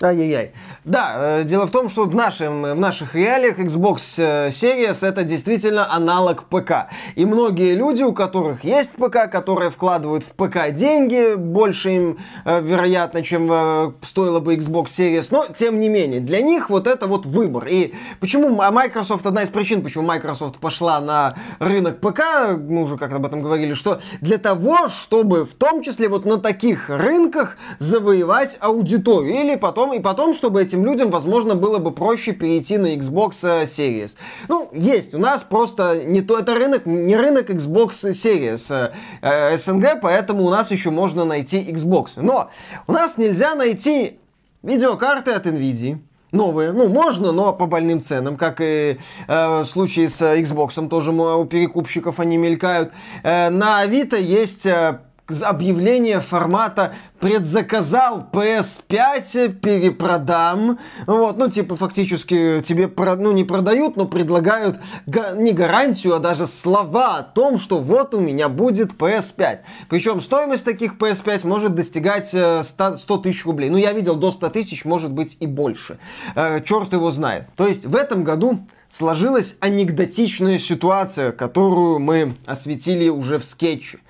Ай-яй-яй. 0.03 0.53
Да, 0.87 1.41
э, 1.41 1.45
дело 1.45 1.67
в 1.67 1.71
том, 1.71 1.91
что 1.91 2.05
в, 2.05 2.15
нашем, 2.15 2.63
в 2.63 2.81
наших 2.81 3.15
реалиях 3.15 3.59
Xbox 3.59 4.01
э, 4.17 4.49
Series 4.49 5.07
это 5.07 5.25
действительно 5.25 5.93
аналог 5.93 6.45
ПК. 6.45 6.89
И 7.17 7.27
многие 7.27 7.75
люди, 7.75 8.03
у 8.03 8.15
которых 8.15 8.65
есть 8.65 8.93
ПК, 8.93 9.31
которые 9.31 9.71
вкладывают 9.71 10.25
в 10.25 10.33
ПК 10.33 10.71
деньги, 10.73 11.35
больше 11.35 11.91
им, 11.91 12.19
э, 12.47 12.63
вероятно, 12.63 13.23
чем 13.23 13.95
стоило 14.03 14.41
бы 14.41 14.57
Xbox 14.57 14.87
Series, 14.87 15.29
но 15.31 15.45
тем 15.55 15.79
не 15.79 15.91
менее, 15.91 16.21
для 16.21 16.41
них 16.41 16.71
вот 16.71 16.87
это 16.87 17.07
вот 17.07 17.27
выбор. 17.27 17.67
И 17.69 17.93
почему 18.21 18.59
а 18.63 18.71
Microsoft, 18.71 19.27
одна 19.27 19.43
из 19.43 19.49
причин, 19.51 19.83
почему 19.83 20.05
Microsoft 20.05 20.61
пошла 20.61 21.01
на 21.01 21.35
рынок 21.59 22.01
ПК, 22.01 22.23
мы 22.57 22.83
уже 22.83 22.97
как 22.97 23.13
об 23.13 23.27
этом 23.27 23.43
говорили, 23.43 23.75
что 23.75 24.01
для 24.23 24.39
того, 24.39 24.89
чтобы 24.89 25.45
в 25.45 25.53
том 25.53 25.83
числе 25.83 26.09
вот 26.09 26.25
на 26.25 26.39
таких 26.39 26.89
рынках 26.89 27.59
завоевать 27.79 28.57
аудиторию 28.61 29.35
или 29.35 29.57
потом 29.57 29.90
потом, 29.91 29.93
и 29.93 30.01
потом, 30.01 30.35
чтобы 30.35 30.63
этим 30.63 30.85
людям, 30.85 31.11
возможно, 31.11 31.55
было 31.55 31.79
бы 31.79 31.93
проще 31.93 32.33
перейти 32.33 32.79
на 32.79 32.95
Xbox 32.95 33.33
э, 33.43 33.65
Series. 33.65 34.17
Ну, 34.49 34.69
есть. 34.73 35.15
У 35.15 35.19
нас 35.19 35.43
просто 35.43 36.03
не 36.05 36.21
то, 36.21 36.39
это 36.39 36.55
рынок, 36.55 36.87
не 36.87 37.17
рынок 37.17 37.51
Xbox 37.51 38.11
Series 38.11 38.67
э, 38.71 38.93
э, 39.23 39.59
СНГ, 39.59 40.01
поэтому 40.03 40.45
у 40.45 40.51
нас 40.51 40.71
еще 40.71 40.91
можно 40.91 41.25
найти 41.25 41.61
Xbox. 41.61 42.11
Но 42.17 42.51
у 42.87 42.93
нас 42.93 43.17
нельзя 43.19 43.55
найти 43.55 44.19
видеокарты 44.63 45.33
от 45.33 45.47
Nvidia, 45.47 45.99
новые. 46.33 46.73
Ну, 46.73 46.89
можно, 46.89 47.33
но 47.33 47.53
по 47.53 47.67
больным 47.67 48.01
ценам, 48.01 48.37
как 48.37 48.61
и 48.61 48.99
э, 49.27 49.61
в 49.63 49.67
случае 49.67 50.09
с 50.09 50.21
Xbox, 50.21 50.89
тоже 50.89 51.13
у 51.13 51.45
перекупщиков 51.45 52.21
они 52.21 52.37
мелькают. 52.37 52.93
Э, 53.23 53.51
на 53.51 53.81
Авито 53.81 54.17
есть 54.17 54.67
э, 54.67 55.01
объявление 55.43 56.21
формата 56.21 56.95
предзаказал 57.21 58.27
PS5, 58.33 59.49
перепродам. 59.61 60.79
Вот, 61.07 61.37
ну, 61.39 61.49
типа, 61.49 61.77
фактически 61.77 62.63
тебе, 62.67 62.89
про, 62.89 63.17
ну, 63.17 63.33
не 63.33 63.45
продают, 63.45 63.97
но 63.97 64.07
предлагают 64.07 64.81
га- 65.07 65.33
не 65.33 65.53
гарантию, 65.53 66.15
а 66.15 66.19
даже 66.19 66.47
слова 66.47 67.19
о 67.19 67.23
том, 67.23 67.59
что 67.59 67.79
вот 67.79 68.15
у 68.15 68.21
меня 68.21 68.49
будет 68.49 68.93
PS5. 68.93 69.59
Причем 69.89 70.21
стоимость 70.21 70.65
таких 70.65 70.95
PS5 70.99 71.47
может 71.47 71.75
достигать 71.75 72.29
100, 72.29 72.39
э, 72.39 72.97
100 72.97 73.17
тысяч 73.19 73.45
рублей. 73.45 73.71
Ну, 73.71 73.77
я 73.77 73.93
видел 73.93 74.17
до 74.17 74.31
100 74.31 74.49
тысяч, 74.51 74.85
может 74.85 75.11
быть 75.11 75.37
и 75.41 75.47
больше. 75.47 75.99
Э, 76.35 76.61
черт 76.65 76.93
его 76.93 77.11
знает. 77.11 77.45
То 77.57 77.67
есть, 77.67 77.85
в 77.85 77.95
этом 77.95 78.25
году 78.25 78.61
сложилась 78.89 79.57
анекдотичная 79.61 80.59
ситуация, 80.59 81.33
которую 81.33 82.01
мы 82.01 82.37
осветили 82.47 83.09
уже 83.09 83.39
в 83.39 83.45
скетче. 83.45 84.01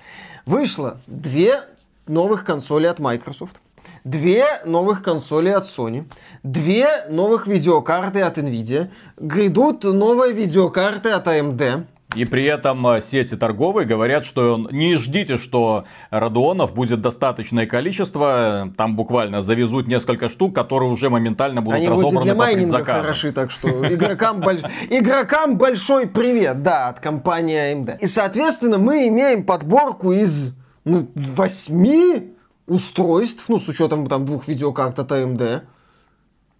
Вышло 0.45 0.99
две 1.07 1.61
новых 2.07 2.45
консоли 2.45 2.87
от 2.87 2.99
Microsoft, 2.99 3.55
две 4.03 4.45
новых 4.65 5.03
консоли 5.03 5.49
от 5.49 5.65
Sony, 5.65 6.05
две 6.43 6.87
новых 7.09 7.47
видеокарты 7.47 8.21
от 8.21 8.37
Nvidia, 8.37 8.89
грядут 9.17 9.83
новые 9.83 10.33
видеокарты 10.33 11.09
от 11.09 11.27
AMD, 11.27 11.85
и 12.15 12.25
при 12.25 12.43
этом 12.43 12.85
э, 12.87 13.01
сети 13.01 13.35
торговые 13.35 13.87
говорят, 13.87 14.25
что 14.25 14.67
не 14.71 14.95
ждите, 14.95 15.37
что 15.37 15.85
радуонов 16.09 16.73
будет 16.73 17.01
достаточное 17.01 17.65
количество. 17.65 18.71
Там 18.75 18.95
буквально 18.95 19.41
завезут 19.41 19.87
несколько 19.87 20.29
штук, 20.29 20.53
которые 20.53 20.91
уже 20.91 21.09
моментально 21.09 21.61
будут 21.61 21.79
Они 21.79 21.87
разобраны 21.87 22.21
для 22.23 22.33
по 22.33 22.39
майнинга 22.39 22.83
хороши, 22.83 23.31
так 23.31 23.51
что 23.51 23.69
игрокам, 23.93 24.41
больш... 24.41 24.61
игрокам 24.89 25.57
большой 25.57 26.07
привет, 26.07 26.63
да, 26.63 26.89
от 26.89 26.99
компании 26.99 27.73
AMD. 27.73 27.99
И, 27.99 28.07
соответственно, 28.07 28.77
мы 28.77 29.07
имеем 29.07 29.45
подборку 29.45 30.11
из 30.11 30.53
ну, 30.83 31.07
восьми 31.15 32.33
устройств, 32.67 33.45
ну, 33.47 33.59
с 33.59 33.67
учетом 33.67 34.07
там 34.07 34.25
двух 34.25 34.47
видеокарт 34.47 34.99
от 34.99 35.11
AMD. 35.11 35.61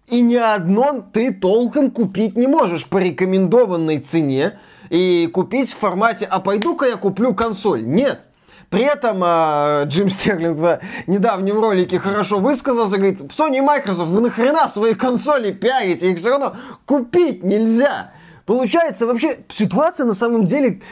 И 0.08 0.20
ни 0.20 0.36
одно 0.36 1.04
ты 1.12 1.32
толком 1.32 1.90
купить 1.90 2.36
не 2.36 2.46
можешь 2.46 2.86
по 2.86 2.98
рекомендованной 2.98 3.98
цене 3.98 4.58
и 4.92 5.26
купить 5.32 5.72
в 5.72 5.78
формате 5.78 6.28
«а 6.30 6.38
пойду-ка 6.38 6.84
я 6.84 6.96
куплю 6.96 7.34
консоль». 7.34 7.82
Нет. 7.82 8.20
При 8.68 8.82
этом 8.82 9.22
э, 9.24 9.84
Джим 9.86 10.10
Стерлинг 10.10 10.58
в 10.58 10.80
недавнем 11.06 11.58
ролике 11.58 11.98
хорошо 11.98 12.38
высказался, 12.38 12.98
говорит, 12.98 13.20
Sony 13.20 13.58
и 13.58 13.60
Microsoft, 13.62 14.10
вы 14.10 14.20
нахрена 14.20 14.68
свои 14.68 14.94
консоли 14.94 15.52
пиарите, 15.52 16.10
их 16.10 16.18
все 16.18 16.28
равно 16.28 16.56
купить 16.84 17.42
нельзя. 17.42 18.12
Получается, 18.44 19.06
вообще 19.06 19.38
ситуация 19.48 20.04
на 20.04 20.14
самом 20.14 20.44
деле 20.44 20.82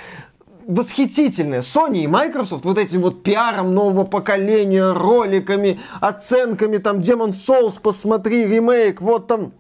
восхитительная. 0.67 1.61
Sony 1.61 1.99
и 1.99 2.07
Microsoft 2.07 2.65
вот 2.65 2.79
этим 2.79 3.03
вот 3.03 3.23
пиаром 3.23 3.75
нового 3.75 4.05
поколения, 4.05 4.93
роликами, 4.93 5.79
оценками, 6.01 6.79
там, 6.79 7.01
Demon 7.01 7.35
Souls, 7.35 7.79
посмотри, 7.83 8.47
ремейк, 8.47 9.03
вот 9.03 9.27
там 9.27 9.53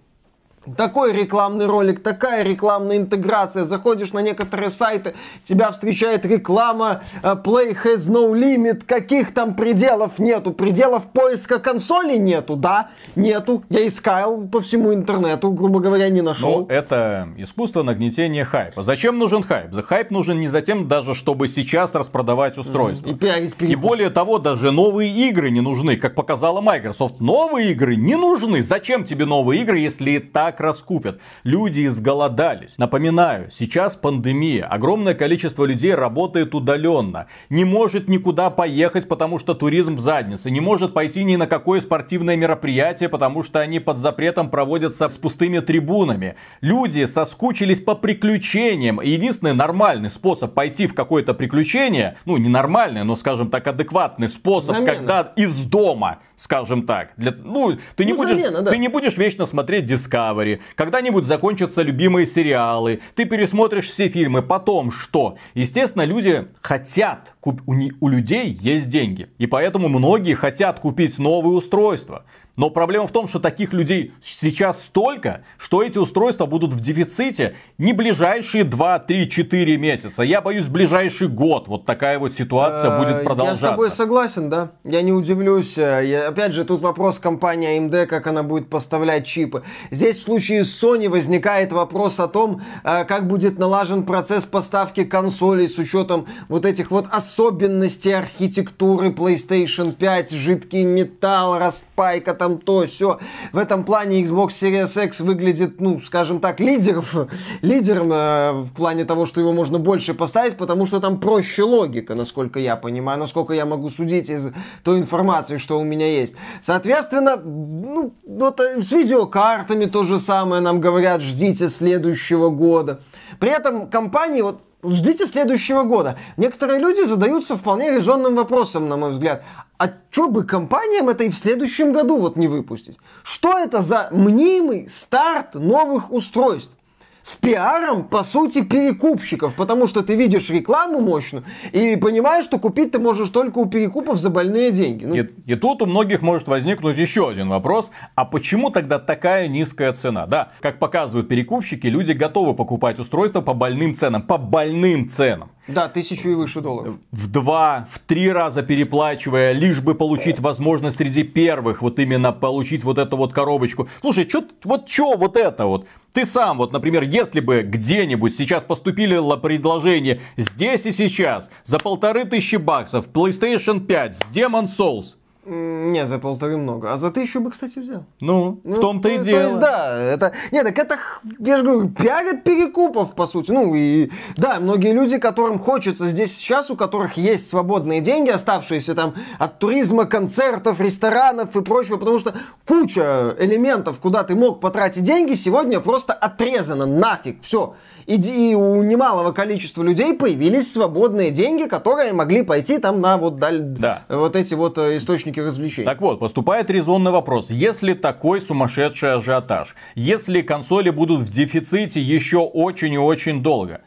такой 0.76 1.12
рекламный 1.12 1.66
ролик, 1.66 2.02
такая 2.02 2.42
рекламная 2.42 2.96
интеграция. 2.96 3.64
Заходишь 3.64 4.12
на 4.12 4.20
некоторые 4.20 4.70
сайты, 4.70 5.14
тебя 5.44 5.70
встречает 5.70 6.24
реклама 6.24 7.02
э, 7.22 7.36
Play 7.42 7.76
has 7.84 8.08
no 8.10 8.32
limit. 8.32 8.84
Каких 8.86 9.34
там 9.34 9.54
пределов 9.54 10.18
нету? 10.18 10.52
Пределов 10.52 11.04
поиска 11.06 11.58
консоли 11.58 12.16
нету, 12.16 12.56
да? 12.56 12.90
Нету. 13.16 13.64
Я 13.68 13.86
искал 13.86 14.42
по 14.42 14.60
всему 14.60 14.94
интернету, 14.94 15.50
грубо 15.50 15.80
говоря, 15.80 16.08
не 16.08 16.22
нашел. 16.22 16.60
Ну, 16.60 16.66
это 16.68 17.28
искусство 17.36 17.82
нагнетения 17.82 18.44
хайпа. 18.44 18.82
Зачем 18.82 19.18
нужен 19.18 19.42
хайп? 19.42 19.72
За 19.72 19.82
хайп 19.82 20.10
нужен 20.10 20.40
не 20.40 20.48
затем 20.48 20.88
даже, 20.88 21.14
чтобы 21.14 21.48
сейчас 21.48 21.94
распродавать 21.94 22.58
устройство. 22.58 23.08
И, 23.08 23.14
пиарить 23.14 23.54
и 23.60 23.74
более 23.76 24.10
того, 24.10 24.38
даже 24.38 24.70
новые 24.70 25.10
игры 25.28 25.50
не 25.50 25.60
нужны. 25.60 25.96
Как 25.96 26.14
показала 26.14 26.60
Microsoft, 26.60 27.20
новые 27.20 27.72
игры 27.72 27.96
не 27.96 28.16
нужны. 28.16 28.62
Зачем 28.62 29.04
тебе 29.04 29.24
новые 29.24 29.62
игры, 29.62 29.78
если 29.78 30.18
так 30.18 30.59
раскупят. 30.60 31.20
Люди 31.44 31.86
изголодались. 31.86 32.76
Напоминаю, 32.78 33.50
сейчас 33.50 33.96
пандемия. 33.96 34.66
Огромное 34.66 35.14
количество 35.14 35.64
людей 35.64 35.94
работает 35.94 36.54
удаленно. 36.54 37.26
Не 37.48 37.64
может 37.64 38.08
никуда 38.08 38.50
поехать, 38.50 39.08
потому 39.08 39.38
что 39.38 39.54
туризм 39.54 39.96
в 39.96 40.00
заднице. 40.00 40.50
Не 40.50 40.60
может 40.60 40.94
пойти 40.94 41.24
ни 41.24 41.36
на 41.36 41.46
какое 41.46 41.80
спортивное 41.80 42.36
мероприятие, 42.36 43.08
потому 43.08 43.42
что 43.42 43.60
они 43.60 43.80
под 43.80 43.98
запретом 43.98 44.50
проводятся 44.50 45.08
с 45.08 45.18
пустыми 45.18 45.60
трибунами. 45.60 46.36
Люди 46.60 47.04
соскучились 47.06 47.80
по 47.80 47.94
приключениям. 47.94 49.00
И 49.00 49.10
единственный 49.10 49.54
нормальный 49.54 50.10
способ 50.10 50.54
пойти 50.54 50.86
в 50.86 50.94
какое-то 50.94 51.34
приключение, 51.34 52.16
ну 52.24 52.36
не 52.36 52.48
нормальный, 52.48 53.04
но 53.04 53.16
скажем 53.16 53.50
так 53.50 53.66
адекватный 53.66 54.28
способ, 54.28 54.76
Замена. 54.76 54.94
когда 54.94 55.32
из 55.36 55.58
дома 55.64 56.18
скажем 56.40 56.86
так. 56.86 57.10
Для, 57.16 57.32
ну, 57.32 57.78
ты 57.96 58.04
не, 58.06 58.12
ну, 58.12 58.18
будешь, 58.18 58.36
замена, 58.36 58.62
да. 58.62 58.70
ты 58.70 58.78
не 58.78 58.88
будешь 58.88 59.16
вечно 59.18 59.44
смотреть 59.44 59.90
Discovery. 59.90 60.39
Когда-нибудь 60.74 61.26
закончатся 61.26 61.82
любимые 61.82 62.26
сериалы. 62.26 63.00
Ты 63.14 63.24
пересмотришь 63.24 63.90
все 63.90 64.08
фильмы. 64.08 64.42
Потом 64.42 64.90
что? 64.90 65.36
Естественно, 65.54 66.04
люди 66.04 66.48
хотят. 66.62 67.34
У 67.42 68.08
людей 68.08 68.58
есть 68.60 68.88
деньги. 68.88 69.28
И 69.38 69.46
поэтому 69.46 69.88
многие 69.88 70.34
хотят 70.34 70.80
купить 70.80 71.18
новые 71.18 71.56
устройства. 71.56 72.24
Но 72.60 72.68
проблема 72.68 73.06
в 73.06 73.10
том, 73.10 73.26
что 73.26 73.38
таких 73.38 73.72
людей 73.72 74.12
сейчас 74.20 74.82
столько, 74.84 75.44
что 75.56 75.82
эти 75.82 75.96
устройства 75.96 76.44
будут 76.44 76.74
в 76.74 76.80
дефиците 76.80 77.54
не 77.78 77.94
ближайшие 77.94 78.64
2, 78.64 78.98
3, 78.98 79.30
4 79.30 79.78
месяца. 79.78 80.22
Я 80.22 80.42
боюсь, 80.42 80.66
ближайший 80.66 81.28
год 81.28 81.68
вот 81.68 81.86
такая 81.86 82.18
вот 82.18 82.34
ситуация 82.34 82.98
будет 82.98 83.24
продолжаться. 83.24 83.64
Я 83.64 83.68
с 83.68 83.72
тобой 83.72 83.90
согласен, 83.90 84.50
да. 84.50 84.72
Я 84.84 85.00
не 85.00 85.10
удивлюсь. 85.10 85.78
Э, 85.78 86.02
я, 86.04 86.28
опять 86.28 86.52
же, 86.52 86.66
тут 86.66 86.82
вопрос 86.82 87.18
компании 87.18 87.78
AMD, 87.78 88.04
как 88.04 88.26
она 88.26 88.42
будет 88.42 88.68
поставлять 88.68 89.24
чипы. 89.24 89.62
Здесь 89.90 90.18
в 90.18 90.24
случае 90.24 90.64
с 90.64 90.84
Sony 90.84 91.08
возникает 91.08 91.72
вопрос 91.72 92.20
о 92.20 92.28
том, 92.28 92.60
э, 92.84 93.06
как 93.06 93.26
будет 93.26 93.58
налажен 93.58 94.02
процесс 94.02 94.44
поставки 94.44 95.04
консолей 95.04 95.70
с 95.70 95.78
учетом 95.78 96.26
вот 96.48 96.66
этих 96.66 96.90
вот 96.90 97.06
особенностей 97.10 98.12
архитектуры 98.12 99.08
PlayStation 99.08 99.92
5, 99.92 100.32
жидкий 100.32 100.84
металл, 100.84 101.58
распайка 101.58 102.34
там 102.34 102.49
там 102.50 102.60
то, 102.60 102.86
все. 102.86 103.18
В 103.52 103.58
этом 103.58 103.84
плане 103.84 104.22
Xbox 104.22 104.48
Series 104.48 105.04
X 105.04 105.20
выглядит, 105.20 105.80
ну, 105.80 106.00
скажем 106.00 106.40
так, 106.40 106.60
лидеров, 106.60 107.14
лидером 107.62 108.12
э, 108.12 108.52
в 108.52 108.70
плане 108.70 109.04
того, 109.04 109.26
что 109.26 109.40
его 109.40 109.52
можно 109.52 109.78
больше 109.78 110.14
поставить, 110.14 110.56
потому 110.56 110.86
что 110.86 111.00
там 111.00 111.20
проще 111.20 111.62
логика, 111.62 112.14
насколько 112.14 112.58
я 112.58 112.76
понимаю, 112.76 113.18
насколько 113.18 113.52
я 113.52 113.66
могу 113.66 113.88
судить 113.90 114.30
из 114.30 114.50
той 114.82 114.98
информации, 114.98 115.58
что 115.58 115.78
у 115.78 115.84
меня 115.84 116.06
есть. 116.06 116.34
Соответственно, 116.62 117.36
ну, 117.36 118.12
вот 118.26 118.60
э, 118.60 118.82
с 118.82 118.92
видеокартами 118.92 119.86
то 119.86 120.02
же 120.02 120.18
самое 120.18 120.60
нам 120.62 120.80
говорят, 120.80 121.20
ждите 121.20 121.68
следующего 121.68 122.50
года. 122.50 123.00
При 123.38 123.50
этом 123.50 123.88
компании, 123.88 124.42
вот 124.42 124.60
ждите 124.82 125.26
следующего 125.26 125.82
года. 125.82 126.18
Некоторые 126.36 126.80
люди 126.80 127.06
задаются 127.06 127.56
вполне 127.56 127.90
резонным 127.90 128.34
вопросом, 128.34 128.88
на 128.88 128.96
мой 128.96 129.10
взгляд 129.10 129.42
а 129.80 129.90
что 130.10 130.28
бы 130.28 130.44
компаниям 130.44 131.08
это 131.08 131.24
и 131.24 131.30
в 131.30 131.34
следующем 131.34 131.92
году 131.92 132.18
вот 132.18 132.36
не 132.36 132.48
выпустить? 132.48 132.98
Что 133.24 133.58
это 133.58 133.80
за 133.80 134.10
мнимый 134.12 134.90
старт 134.90 135.54
новых 135.54 136.12
устройств? 136.12 136.76
с 137.22 137.36
пиаром, 137.36 138.04
по 138.04 138.24
сути, 138.24 138.62
перекупщиков, 138.62 139.54
потому 139.54 139.86
что 139.86 140.02
ты 140.02 140.16
видишь 140.16 140.48
рекламу 140.48 141.00
мощную 141.00 141.44
и 141.70 141.96
понимаешь, 141.96 142.46
что 142.46 142.58
купить 142.58 142.92
ты 142.92 142.98
можешь 142.98 143.28
только 143.28 143.58
у 143.58 143.66
перекупов 143.66 144.18
за 144.18 144.30
больные 144.30 144.70
деньги. 144.70 145.04
Ну... 145.04 145.14
И, 145.14 145.28
и 145.44 145.54
тут 145.54 145.82
у 145.82 145.86
многих 145.86 146.22
может 146.22 146.48
возникнуть 146.48 146.96
еще 146.96 147.28
один 147.28 147.50
вопрос, 147.50 147.90
а 148.14 148.24
почему 148.24 148.70
тогда 148.70 148.98
такая 148.98 149.48
низкая 149.48 149.92
цена? 149.92 150.26
Да, 150.26 150.52
как 150.60 150.78
показывают 150.78 151.28
перекупщики, 151.28 151.86
люди 151.88 152.12
готовы 152.12 152.54
покупать 152.54 152.98
устройства 152.98 153.42
по 153.42 153.52
больным 153.52 153.94
ценам, 153.94 154.22
по 154.22 154.38
больным 154.38 155.08
ценам. 155.08 155.50
Да, 155.74 155.88
тысячу 155.88 156.30
и 156.30 156.34
выше 156.34 156.60
долларов. 156.60 156.96
В 157.10 157.30
два, 157.30 157.88
в 157.90 157.98
три 157.98 158.30
раза 158.30 158.62
переплачивая, 158.62 159.52
лишь 159.52 159.80
бы 159.80 159.94
получить 159.94 160.38
возможность 160.38 160.96
среди 160.96 161.22
первых 161.22 161.82
вот 161.82 161.98
именно 161.98 162.32
получить 162.32 162.84
вот 162.84 162.98
эту 162.98 163.16
вот 163.16 163.32
коробочку. 163.32 163.88
Слушай, 164.00 164.26
чё, 164.26 164.44
вот 164.64 164.88
что 164.88 165.16
вот 165.16 165.36
это 165.36 165.66
вот? 165.66 165.86
Ты 166.12 166.24
сам, 166.24 166.58
вот, 166.58 166.72
например, 166.72 167.04
если 167.04 167.40
бы 167.40 167.62
где-нибудь 167.62 168.36
сейчас 168.36 168.64
поступили 168.64 169.16
предложение 169.40 170.20
здесь 170.36 170.86
и 170.86 170.92
сейчас 170.92 171.50
за 171.64 171.78
полторы 171.78 172.24
тысячи 172.24 172.56
баксов 172.56 173.08
PlayStation 173.08 173.80
5 173.80 174.16
с 174.16 174.20
Demon 174.34 174.66
Souls, 174.66 175.19
Не, 175.46 176.06
за 176.06 176.18
полторы 176.18 176.58
много. 176.58 176.92
А 176.92 176.98
за 176.98 177.10
тысячу 177.10 177.40
бы, 177.40 177.50
кстати, 177.50 177.78
взял. 177.78 178.04
Ну, 178.20 178.60
ну 178.62 178.74
в 178.74 178.78
том-то 178.78 179.08
и 179.08 179.18
дело. 179.18 179.40
То 179.40 179.46
есть, 179.46 179.58
да, 179.58 179.96
это... 179.98 180.32
Нет, 180.52 180.66
так 180.66 180.78
это, 180.78 180.98
я 181.38 181.56
же 181.56 181.64
говорю, 181.64 181.88
пиарят 181.88 182.44
перекупов, 182.44 183.14
по 183.14 183.26
сути. 183.26 183.50
Ну, 183.50 183.74
и 183.74 184.10
да, 184.36 184.60
многие 184.60 184.92
люди, 184.92 185.16
которым 185.16 185.58
хочется 185.58 186.08
здесь 186.08 186.36
сейчас, 186.36 186.70
у 186.70 186.76
которых 186.76 187.16
есть 187.16 187.48
свободные 187.48 188.02
деньги, 188.02 188.28
оставшиеся 188.28 188.94
там 188.94 189.14
от 189.38 189.58
туризма, 189.58 190.04
концертов, 190.04 190.78
ресторанов 190.78 191.56
и 191.56 191.62
прочего, 191.62 191.96
потому 191.96 192.18
что 192.18 192.34
куча 192.66 193.34
элементов, 193.38 193.98
куда 193.98 194.24
ты 194.24 194.34
мог 194.34 194.60
потратить 194.60 195.04
деньги, 195.04 195.34
сегодня 195.34 195.80
просто 195.80 196.12
отрезано 196.12 196.84
нафиг. 196.84 197.42
Все. 197.42 197.76
И, 198.06 198.16
и 198.16 198.54
у 198.54 198.82
немалого 198.82 199.32
количества 199.32 199.82
людей 199.82 200.14
появились 200.14 200.72
свободные 200.72 201.30
деньги, 201.30 201.64
которые 201.64 202.12
могли 202.12 202.42
пойти 202.42 202.78
там 202.78 203.00
на 203.00 203.16
вот, 203.16 203.36
даль... 203.36 203.60
да. 203.60 204.04
вот 204.08 204.36
эти 204.36 204.54
вот 204.54 204.76
э, 204.78 204.98
источники 205.30 205.40
развлечений. 205.40 205.84
Так 205.84 206.00
вот, 206.00 206.20
поступает 206.20 206.70
резонный 206.70 207.10
вопрос. 207.10 207.50
Если 207.50 207.94
такой 207.94 208.40
сумасшедший 208.40 209.14
ажиотаж, 209.14 209.74
если 209.94 210.42
консоли 210.42 210.90
будут 210.90 211.22
в 211.22 211.30
дефиците 211.30 212.00
еще 212.00 212.38
очень 212.38 212.94
и 212.94 212.98
очень 212.98 213.42
долго, 213.42 213.82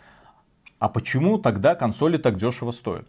а 0.80 0.90
почему 0.90 1.38
тогда 1.38 1.76
консоли 1.76 2.18
так 2.18 2.38
дешево 2.38 2.72
стоят? 2.72 3.06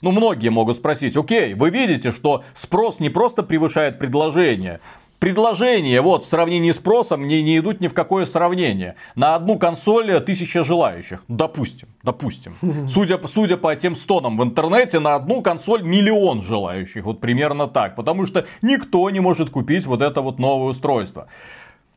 Ну, 0.00 0.12
многие 0.12 0.50
могут 0.50 0.76
спросить, 0.76 1.16
окей, 1.16 1.54
вы 1.54 1.70
видите, 1.70 2.12
что 2.12 2.44
спрос 2.54 3.00
не 3.00 3.10
просто 3.10 3.42
превышает 3.42 3.98
предложение, 3.98 4.80
предложения 5.18 6.00
вот 6.00 6.24
в 6.24 6.26
сравнении 6.26 6.72
с 6.72 6.78
спросом 6.78 7.26
не, 7.26 7.42
не 7.42 7.58
идут 7.58 7.80
ни 7.80 7.88
в 7.88 7.94
какое 7.94 8.24
сравнение. 8.24 8.94
На 9.14 9.34
одну 9.34 9.58
консоль 9.58 10.20
тысяча 10.24 10.64
желающих. 10.64 11.22
Допустим, 11.28 11.88
допустим. 12.02 12.54
Судя, 12.88 13.20
судя 13.26 13.56
по 13.56 13.74
тем 13.76 13.96
стонам 13.96 14.38
в 14.38 14.42
интернете, 14.42 15.00
на 15.00 15.14
одну 15.14 15.42
консоль 15.42 15.82
миллион 15.82 16.42
желающих. 16.42 17.04
Вот 17.04 17.20
примерно 17.20 17.66
так. 17.66 17.96
Потому 17.96 18.26
что 18.26 18.46
никто 18.62 19.10
не 19.10 19.20
может 19.20 19.50
купить 19.50 19.86
вот 19.86 20.00
это 20.00 20.22
вот 20.22 20.38
новое 20.38 20.70
устройство. 20.70 21.28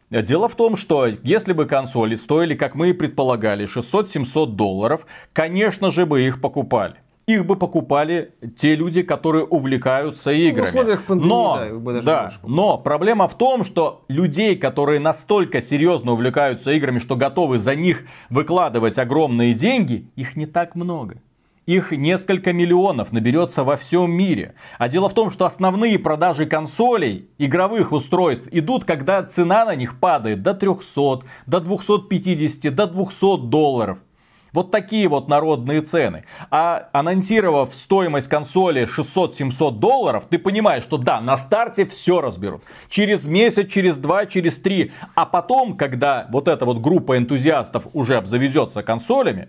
Дело 0.09 0.49
в 0.49 0.55
том, 0.55 0.75
что 0.75 1.05
если 1.05 1.53
бы 1.53 1.65
консоли 1.65 2.15
стоили, 2.15 2.53
как 2.55 2.75
мы 2.75 2.89
и 2.89 2.93
предполагали, 2.93 3.65
600-700 3.65 4.47
долларов, 4.47 5.05
конечно 5.31 5.89
же 5.89 6.05
бы 6.05 6.21
их 6.21 6.41
покупали 6.41 6.95
их 7.33 7.45
бы 7.45 7.55
покупали 7.55 8.33
те 8.57 8.75
люди, 8.75 9.01
которые 9.01 9.45
увлекаются 9.45 10.31
играми. 10.31 10.65
В 10.65 10.69
условиях 10.69 11.03
пандемии, 11.03 11.29
но, 11.29 11.57
да, 11.57 11.75
бы 11.75 11.93
даже 11.93 12.05
да, 12.05 12.33
но 12.43 12.77
проблема 12.77 13.27
в 13.27 13.37
том, 13.37 13.63
что 13.63 14.03
людей, 14.07 14.55
которые 14.55 14.99
настолько 14.99 15.61
серьезно 15.61 16.11
увлекаются 16.13 16.71
играми, 16.71 16.99
что 16.99 17.15
готовы 17.15 17.57
за 17.57 17.75
них 17.75 18.03
выкладывать 18.29 18.97
огромные 18.97 19.53
деньги, 19.53 20.09
их 20.15 20.35
не 20.35 20.45
так 20.45 20.75
много. 20.75 21.17
Их 21.67 21.91
несколько 21.91 22.53
миллионов 22.53 23.11
наберется 23.11 23.63
во 23.63 23.77
всем 23.77 24.11
мире. 24.11 24.55
А 24.79 24.89
дело 24.89 25.09
в 25.09 25.13
том, 25.13 25.29
что 25.29 25.45
основные 25.45 25.99
продажи 25.99 26.47
консолей, 26.47 27.29
игровых 27.37 27.91
устройств 27.91 28.47
идут, 28.51 28.83
когда 28.83 29.21
цена 29.23 29.65
на 29.65 29.75
них 29.75 29.99
падает 29.99 30.41
до 30.41 30.55
300, 30.55 31.21
до 31.45 31.59
250, 31.59 32.73
до 32.73 32.87
200 32.87 33.47
долларов. 33.47 33.99
Вот 34.53 34.69
такие 34.69 35.07
вот 35.07 35.29
народные 35.29 35.81
цены. 35.81 36.25
А 36.49 36.89
анонсировав 36.91 37.73
стоимость 37.73 38.27
консоли 38.27 38.83
600-700 38.83 39.79
долларов, 39.79 40.25
ты 40.29 40.37
понимаешь, 40.37 40.83
что 40.83 40.97
да, 40.97 41.21
на 41.21 41.37
старте 41.37 41.85
все 41.85 42.19
разберут. 42.19 42.61
Через 42.89 43.27
месяц, 43.27 43.69
через 43.71 43.97
два, 43.97 44.25
через 44.25 44.57
три. 44.57 44.91
А 45.15 45.25
потом, 45.25 45.77
когда 45.77 46.27
вот 46.31 46.49
эта 46.49 46.65
вот 46.65 46.79
группа 46.79 47.17
энтузиастов 47.17 47.87
уже 47.93 48.17
обзаведется 48.17 48.83
консолями, 48.83 49.47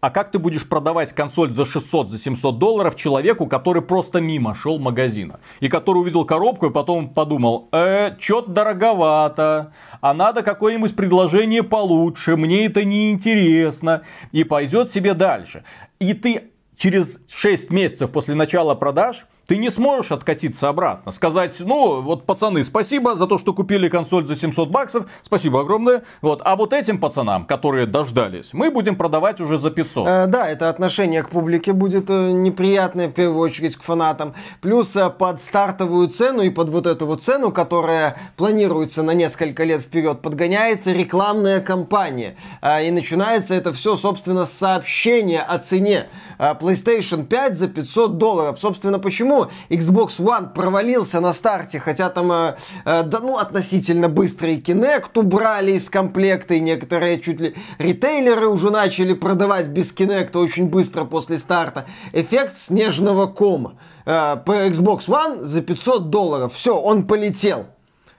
а 0.00 0.10
как 0.10 0.30
ты 0.30 0.38
будешь 0.38 0.66
продавать 0.66 1.12
консоль 1.12 1.52
за 1.52 1.64
600, 1.64 2.10
за 2.10 2.18
700 2.18 2.58
долларов 2.58 2.96
человеку, 2.96 3.46
который 3.46 3.82
просто 3.82 4.20
мимо 4.20 4.54
шел 4.54 4.78
магазина? 4.78 5.40
И 5.60 5.68
который 5.68 5.98
увидел 5.98 6.24
коробку 6.24 6.66
и 6.66 6.70
потом 6.70 7.10
подумал, 7.10 7.68
э, 7.72 8.16
чё-то 8.18 8.50
дороговато, 8.50 9.72
а 10.00 10.14
надо 10.14 10.42
какое-нибудь 10.42 10.96
предложение 10.96 11.62
получше, 11.62 12.36
мне 12.36 12.66
это 12.66 12.84
не 12.84 13.10
интересно. 13.10 14.02
И 14.32 14.44
пойдет 14.44 14.90
себе 14.90 15.14
дальше. 15.14 15.64
И 15.98 16.14
ты 16.14 16.44
через 16.76 17.20
6 17.28 17.70
месяцев 17.70 18.10
после 18.10 18.34
начала 18.34 18.74
продаж 18.74 19.26
ты 19.50 19.56
не 19.56 19.68
сможешь 19.68 20.12
откатиться 20.12 20.68
обратно. 20.68 21.10
Сказать, 21.10 21.56
ну, 21.58 22.02
вот, 22.02 22.24
пацаны, 22.24 22.62
спасибо 22.62 23.16
за 23.16 23.26
то, 23.26 23.36
что 23.36 23.52
купили 23.52 23.88
консоль 23.88 24.24
за 24.24 24.36
700 24.36 24.70
баксов. 24.70 25.06
Спасибо 25.24 25.62
огромное. 25.62 26.04
Вот. 26.22 26.40
А 26.44 26.54
вот 26.54 26.72
этим 26.72 27.00
пацанам, 27.00 27.46
которые 27.46 27.86
дождались, 27.86 28.50
мы 28.52 28.70
будем 28.70 28.94
продавать 28.94 29.40
уже 29.40 29.58
за 29.58 29.72
500. 29.72 30.06
Э, 30.06 30.26
да, 30.28 30.48
это 30.48 30.68
отношение 30.68 31.24
к 31.24 31.30
публике 31.30 31.72
будет 31.72 32.10
э, 32.10 32.30
неприятное, 32.30 33.08
в 33.08 33.12
первую 33.12 33.40
очередь, 33.40 33.74
к 33.74 33.82
фанатам. 33.82 34.34
Плюс 34.60 34.94
э, 34.94 35.10
под 35.10 35.42
стартовую 35.42 36.06
цену 36.10 36.42
и 36.42 36.50
под 36.50 36.68
вот 36.68 36.86
эту 36.86 37.06
вот 37.06 37.24
цену, 37.24 37.50
которая 37.50 38.18
планируется 38.36 39.02
на 39.02 39.14
несколько 39.14 39.64
лет 39.64 39.80
вперед, 39.80 40.22
подгоняется 40.22 40.92
рекламная 40.92 41.60
кампания. 41.60 42.36
Э, 42.62 42.86
и 42.86 42.92
начинается 42.92 43.54
это 43.54 43.72
все, 43.72 43.96
собственно, 43.96 44.46
с 44.46 44.52
сообщения 44.52 45.40
о 45.40 45.58
цене. 45.58 46.06
Э, 46.38 46.54
PlayStation 46.54 47.26
5 47.26 47.58
за 47.58 47.66
500 47.66 48.16
долларов. 48.16 48.60
Собственно, 48.60 49.00
почему 49.00 49.39
Xbox 49.68 50.18
One 50.18 50.52
провалился 50.52 51.20
на 51.20 51.32
старте, 51.32 51.80
хотя 51.80 52.10
там 52.10 52.32
э, 52.32 52.56
э, 52.84 53.02
да, 53.04 53.20
ну, 53.20 53.36
относительно 53.36 54.08
быстрый 54.08 54.58
Kinect 54.58 55.18
убрали 55.18 55.72
из 55.72 55.88
комплекта, 55.88 56.54
и 56.54 56.60
некоторые 56.60 57.20
чуть 57.20 57.40
ли 57.40 57.54
ритейлеры 57.78 58.48
уже 58.48 58.70
начали 58.70 59.14
продавать 59.14 59.68
без 59.68 59.94
Kinect 59.94 60.36
очень 60.36 60.68
быстро 60.68 61.04
после 61.04 61.38
старта. 61.38 61.86
Эффект 62.12 62.56
снежного 62.56 63.26
кома. 63.26 63.74
Э, 64.06 64.36
по 64.44 64.52
Xbox 64.66 65.06
One 65.06 65.44
за 65.44 65.62
500 65.62 66.10
долларов. 66.10 66.54
Все, 66.54 66.76
он 66.76 67.06
полетел. 67.06 67.66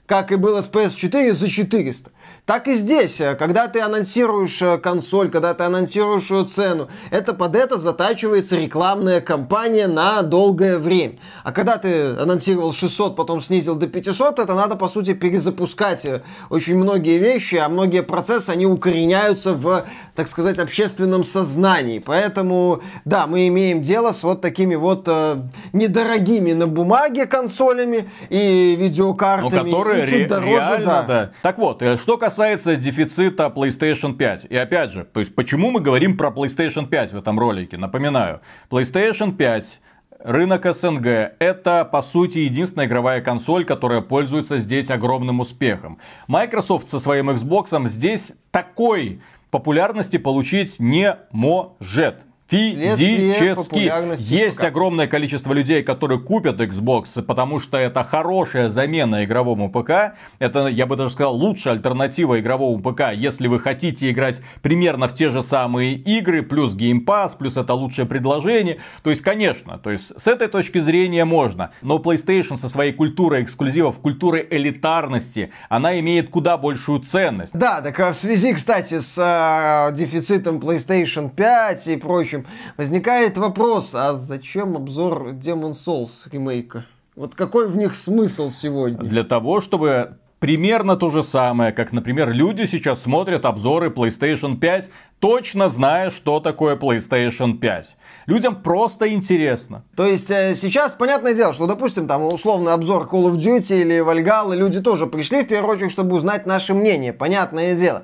Как 0.06 0.32
и 0.32 0.36
было 0.36 0.62
с 0.62 0.70
PS4 0.70 1.34
за 1.34 1.50
400. 1.50 2.12
Так 2.52 2.68
и 2.68 2.74
здесь, 2.74 3.22
э, 3.22 3.36
когда 3.36 3.70
ты 3.70 3.80
анонсируешь 3.80 4.62
э, 4.62 4.78
консоль, 4.78 5.32
когда 5.32 5.54
ты 5.54 5.64
анонсируешь 5.64 6.30
ее 6.30 6.44
цену, 6.44 6.90
это 7.10 7.34
под 7.34 7.56
это 7.56 7.78
затачивается 7.78 8.58
рекламная 8.58 9.22
кампания 9.22 9.88
на 9.88 10.22
долгое 10.22 10.78
время. 10.78 11.14
А 11.46 11.54
когда 11.54 11.78
ты 11.78 12.08
анонсировал 12.08 12.74
600, 12.74 13.16
потом 13.16 13.42
снизил 13.42 13.76
до 13.76 13.88
500, 13.88 14.40
это 14.40 14.54
надо, 14.54 14.76
по 14.76 14.90
сути, 14.90 15.14
перезапускать 15.14 16.04
э, 16.04 16.24
очень 16.50 16.76
многие 16.76 17.20
вещи, 17.20 17.56
а 17.56 17.70
многие 17.70 18.04
процессы, 18.04 18.50
они 18.50 18.66
укореняются 18.66 19.54
в, 19.54 19.86
так 20.14 20.28
сказать, 20.28 20.60
общественном 20.60 21.24
сознании. 21.24 22.00
Поэтому, 22.00 22.82
да, 23.06 23.28
мы 23.28 23.48
имеем 23.48 23.82
дело 23.82 24.12
с 24.12 24.24
вот 24.24 24.42
такими 24.42 24.76
вот 24.76 25.04
э, 25.08 25.38
недорогими 25.72 26.52
на 26.52 26.68
бумаге 26.68 27.28
консолями 27.28 28.10
и 28.28 28.76
видеокартами. 28.78 29.70
Ну, 29.70 29.78
которые 29.78 30.04
и 30.04 30.10
чуть 30.10 30.28
дороже, 30.28 30.52
реально, 30.52 30.86
да. 30.86 31.04
да. 31.04 31.32
Так 31.44 31.58
вот, 31.58 31.82
что 31.98 32.18
касается 32.18 32.41
касается 32.42 32.76
дефицита 32.76 33.54
PlayStation 33.56 34.16
5, 34.16 34.48
и 34.50 34.56
опять 34.56 34.92
же, 34.92 35.06
то 35.06 35.20
есть 35.20 35.36
почему 35.36 35.70
мы 35.70 35.80
говорим 35.80 36.18
про 36.18 36.32
PlayStation 36.32 36.88
5 36.88 37.14
в 37.14 37.18
этом 37.18 37.38
ролике? 37.38 37.78
Напоминаю, 37.78 38.42
PlayStation 38.72 39.32
5 39.32 39.80
Рынок 40.24 40.66
СНГ– 40.66 41.06
это, 41.40 41.86
по 41.86 42.02
сути, 42.02 42.40
единственная 42.40 42.88
игровая 42.88 43.22
консоль, 43.22 43.64
которая 43.64 44.02
пользуется 44.02 44.58
здесь 44.58 44.90
огромным 44.90 45.40
успехом. 45.40 46.00
Microsoft 46.28 46.88
со 46.88 47.00
своим 47.00 47.30
Xbox 47.30 47.88
здесь 47.88 48.34
такой 48.50 49.22
популярности 49.52 50.18
получить 50.18 50.80
не 50.80 51.16
может 51.32 52.22
физически. 52.52 54.34
Есть 54.34 54.58
ПК. 54.58 54.66
огромное 54.66 55.08
количество 55.08 55.54
людей, 55.54 55.84
которые 55.84 56.20
купят 56.20 56.60
Xbox, 56.60 57.22
потому 57.22 57.60
что 57.60 57.78
это 57.78 58.04
хорошая 58.04 58.70
замена 58.70 59.24
игровому 59.24 59.72
ПК. 59.72 60.18
Это, 60.40 60.68
я 60.68 60.86
бы 60.86 60.98
даже 60.98 61.14
сказал, 61.14 61.36
лучшая 61.36 61.76
альтернатива 61.76 62.40
игровому 62.40 62.82
ПК, 62.82 63.14
если 63.14 63.48
вы 63.48 63.60
хотите 63.60 64.12
играть 64.12 64.42
примерно 64.62 65.08
в 65.08 65.16
те 65.16 65.30
же 65.30 65.42
самые 65.44 65.94
игры, 65.94 66.44
плюс 66.44 66.76
Game 66.76 67.06
Pass, 67.06 67.32
плюс 67.38 67.58
это 67.58 67.74
лучшее 67.74 68.06
предложение. 68.06 68.80
То 69.04 69.10
есть, 69.10 69.22
конечно, 69.22 69.78
то 69.78 69.90
есть 69.90 70.20
с 70.20 70.28
этой 70.28 70.48
точки 70.48 70.80
зрения 70.80 71.26
можно. 71.26 71.72
Но 71.82 71.98
PlayStation 71.98 72.58
со 72.58 72.70
своей 72.70 72.92
культурой 72.92 73.44
эксклюзивов, 73.44 74.00
культурой 74.00 74.46
элитарности, 74.50 75.52
она 75.70 76.00
имеет 76.00 76.30
куда 76.30 76.58
большую 76.58 77.00
ценность. 77.00 77.54
Да, 77.54 77.82
так 77.82 78.00
а 78.00 78.12
в 78.12 78.16
связи, 78.18 78.54
кстати, 78.54 79.00
с 79.00 79.18
э, 79.18 79.96
дефицитом 79.96 80.58
PlayStation 80.58 81.30
5 81.30 81.88
и 81.88 81.98
прочим 81.98 82.41
возникает 82.78 83.38
вопрос, 83.38 83.94
а 83.96 84.16
зачем 84.16 84.76
обзор 84.76 85.30
Demon 85.30 85.72
Souls 85.72 86.30
ремейка? 86.32 86.86
Вот 87.16 87.36
какой 87.36 87.68
в 87.68 87.76
них 87.76 87.96
смысл 87.96 88.50
сегодня? 88.50 88.98
Для 88.98 89.24
того, 89.24 89.62
чтобы 89.62 90.18
примерно 90.42 90.96
то 90.98 91.10
же 91.10 91.22
самое, 91.24 91.72
как, 91.72 91.92
например, 91.92 92.32
люди 92.32 92.66
сейчас 92.66 93.04
смотрят 93.04 93.46
обзоры 93.46 93.90
PlayStation 93.90 94.58
5, 94.58 94.90
точно 95.20 95.70
зная, 95.70 96.10
что 96.10 96.40
такое 96.40 96.76
PlayStation 96.76 97.60
5. 97.60 97.96
Людям 98.26 98.56
просто 98.56 99.14
интересно. 99.14 99.84
То 99.96 100.08
есть 100.08 100.32
э, 100.32 100.56
сейчас, 100.56 100.94
понятное 100.94 101.36
дело, 101.36 101.54
что, 101.54 101.68
допустим, 101.68 102.08
там 102.08 102.26
условный 102.26 102.74
обзор 102.74 103.08
Call 103.12 103.32
of 103.32 103.36
Duty 103.36 103.82
или 103.82 104.04
Valhalla, 104.04 104.56
люди 104.56 104.82
тоже 104.82 105.06
пришли 105.06 105.44
в 105.44 105.48
первую 105.48 105.76
очередь, 105.76 105.92
чтобы 105.92 106.16
узнать 106.16 106.48
наше 106.48 106.74
мнение, 106.74 107.14
понятное 107.14 107.76
дело. 107.76 108.02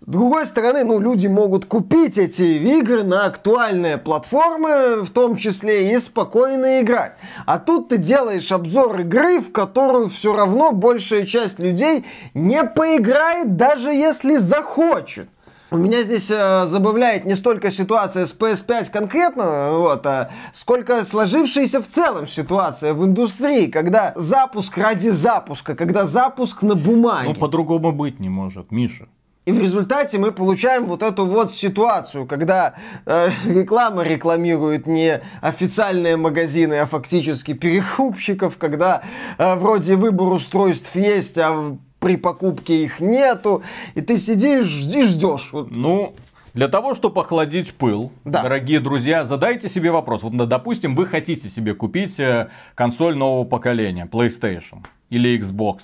С 0.00 0.10
другой 0.10 0.46
стороны, 0.46 0.82
ну, 0.82 0.98
люди 0.98 1.26
могут 1.26 1.66
купить 1.66 2.16
эти 2.16 2.42
игры 2.42 3.02
на 3.02 3.26
актуальные 3.26 3.98
платформы, 3.98 5.02
в 5.02 5.10
том 5.10 5.36
числе 5.36 5.94
и 5.94 5.98
спокойно 5.98 6.80
играть. 6.80 7.12
А 7.44 7.58
тут 7.58 7.90
ты 7.90 7.98
делаешь 7.98 8.50
обзор 8.50 9.00
игры, 9.00 9.40
в 9.40 9.52
которую 9.52 10.08
все 10.08 10.34
равно 10.34 10.72
большая 10.72 11.26
часть 11.26 11.58
людей 11.58 12.06
не 12.32 12.64
поиграет, 12.64 13.56
даже 13.56 13.92
если 13.92 14.38
захочет. 14.38 15.28
Меня 15.70 16.02
здесь 16.02 16.30
э, 16.30 16.66
забавляет 16.66 17.26
не 17.26 17.34
столько 17.34 17.70
ситуация 17.70 18.24
с 18.26 18.34
PS5 18.34 18.90
конкретно, 18.90 19.72
вот, 19.72 20.04
а 20.06 20.30
сколько 20.54 21.04
сложившаяся 21.04 21.80
в 21.80 21.86
целом 21.86 22.26
ситуация 22.26 22.94
в 22.94 23.04
индустрии, 23.04 23.66
когда 23.66 24.14
запуск 24.16 24.76
ради 24.78 25.10
запуска, 25.10 25.76
когда 25.76 26.06
запуск 26.06 26.62
на 26.62 26.74
бумаге. 26.74 27.28
Ну, 27.28 27.34
по-другому 27.34 27.92
быть 27.92 28.18
не 28.18 28.30
может, 28.30 28.72
Миша. 28.72 29.06
И 29.46 29.52
в 29.52 29.58
результате 29.58 30.18
мы 30.18 30.32
получаем 30.32 30.86
вот 30.86 31.02
эту 31.02 31.24
вот 31.24 31.50
ситуацию, 31.50 32.26
когда 32.26 32.74
э, 33.06 33.30
реклама 33.46 34.02
рекламирует 34.02 34.86
не 34.86 35.22
официальные 35.40 36.16
магазины, 36.16 36.74
а 36.74 36.86
фактически 36.86 37.54
перекупщиков, 37.54 38.58
когда 38.58 39.02
э, 39.38 39.54
вроде 39.56 39.96
выбор 39.96 40.28
устройств 40.34 40.94
есть, 40.94 41.38
а 41.38 41.76
при 42.00 42.16
покупке 42.16 42.84
их 42.84 43.00
нету, 43.00 43.62
и 43.94 44.02
ты 44.02 44.18
сидишь 44.18 44.68
и 44.68 45.02
ждешь. 45.02 45.50
Ну, 45.52 46.14
для 46.52 46.68
того, 46.68 46.94
чтобы 46.94 47.20
охладить 47.22 47.72
пыл, 47.74 48.12
да. 48.24 48.42
дорогие 48.42 48.80
друзья, 48.80 49.24
задайте 49.24 49.68
себе 49.68 49.90
вопрос. 49.90 50.22
Вот, 50.22 50.36
допустим, 50.48 50.94
вы 50.94 51.06
хотите 51.06 51.48
себе 51.48 51.74
купить 51.74 52.20
э, 52.20 52.48
консоль 52.74 53.16
нового 53.16 53.44
поколения, 53.44 54.06
PlayStation 54.10 54.84
или 55.08 55.38
Xbox. 55.38 55.78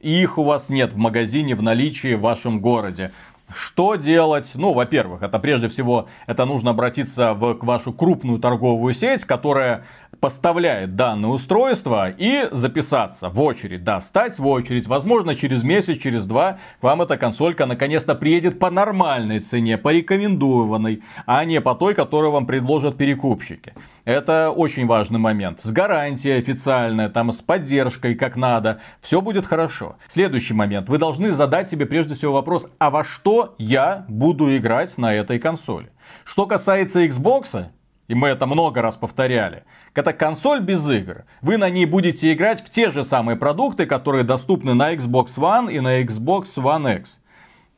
И 0.00 0.22
их 0.22 0.38
у 0.38 0.44
вас 0.44 0.70
нет 0.70 0.94
в 0.94 0.96
магазине 0.96 1.54
в 1.54 1.62
наличии 1.62 2.14
в 2.14 2.22
вашем 2.22 2.60
городе. 2.60 3.12
Что 3.54 3.96
делать? 3.96 4.52
Ну, 4.54 4.72
во-первых, 4.72 5.22
это 5.22 5.38
прежде 5.38 5.68
всего, 5.68 6.08
это 6.26 6.46
нужно 6.46 6.70
обратиться 6.70 7.34
в, 7.34 7.54
к 7.54 7.64
вашу 7.64 7.92
крупную 7.92 8.38
торговую 8.38 8.94
сеть, 8.94 9.24
которая 9.24 9.84
поставляет 10.20 10.96
данное 10.96 11.30
устройство 11.30 12.10
и 12.10 12.48
записаться 12.52 13.28
в 13.28 13.40
очередь. 13.40 13.84
Да, 13.84 14.00
стать 14.00 14.38
в 14.38 14.46
очередь. 14.46 14.86
Возможно, 14.86 15.34
через 15.34 15.62
месяц, 15.62 15.98
через 15.98 16.26
два 16.26 16.58
к 16.80 16.82
вам 16.82 17.02
эта 17.02 17.16
консолька 17.16 17.66
наконец-то 17.66 18.14
приедет 18.14 18.58
по 18.58 18.70
нормальной 18.70 19.40
цене, 19.40 19.78
по 19.78 19.88
рекомендованной, 19.88 21.02
а 21.26 21.44
не 21.44 21.60
по 21.60 21.74
той, 21.74 21.94
которую 21.94 22.32
вам 22.32 22.46
предложат 22.46 22.96
перекупщики. 22.96 23.72
Это 24.04 24.50
очень 24.50 24.86
важный 24.86 25.18
момент. 25.18 25.60
С 25.62 25.70
гарантией 25.70 26.38
официальной, 26.38 27.08
там, 27.08 27.32
с 27.32 27.40
поддержкой, 27.40 28.14
как 28.14 28.36
надо. 28.36 28.80
Все 29.00 29.20
будет 29.20 29.46
хорошо. 29.46 29.96
Следующий 30.08 30.54
момент. 30.54 30.88
Вы 30.88 30.98
должны 30.98 31.32
задать 31.32 31.70
себе 31.70 31.86
прежде 31.86 32.14
всего 32.14 32.34
вопрос, 32.34 32.70
а 32.78 32.90
во 32.90 33.04
что 33.04 33.54
я 33.58 34.04
буду 34.08 34.56
играть 34.56 34.98
на 34.98 35.14
этой 35.14 35.38
консоли? 35.38 35.90
Что 36.24 36.46
касается 36.46 37.04
Xbox, 37.04 37.66
и 38.10 38.14
мы 38.14 38.26
это 38.26 38.44
много 38.46 38.82
раз 38.82 38.96
повторяли, 38.96 39.62
это 39.94 40.12
консоль 40.12 40.58
без 40.58 40.84
игр. 40.90 41.24
Вы 41.42 41.58
на 41.58 41.70
ней 41.70 41.86
будете 41.86 42.32
играть 42.32 42.60
в 42.60 42.68
те 42.68 42.90
же 42.90 43.04
самые 43.04 43.36
продукты, 43.36 43.86
которые 43.86 44.24
доступны 44.24 44.74
на 44.74 44.92
Xbox 44.92 45.36
One 45.36 45.72
и 45.72 45.78
на 45.78 46.02
Xbox 46.02 46.46
One 46.56 46.98
X. 46.98 47.20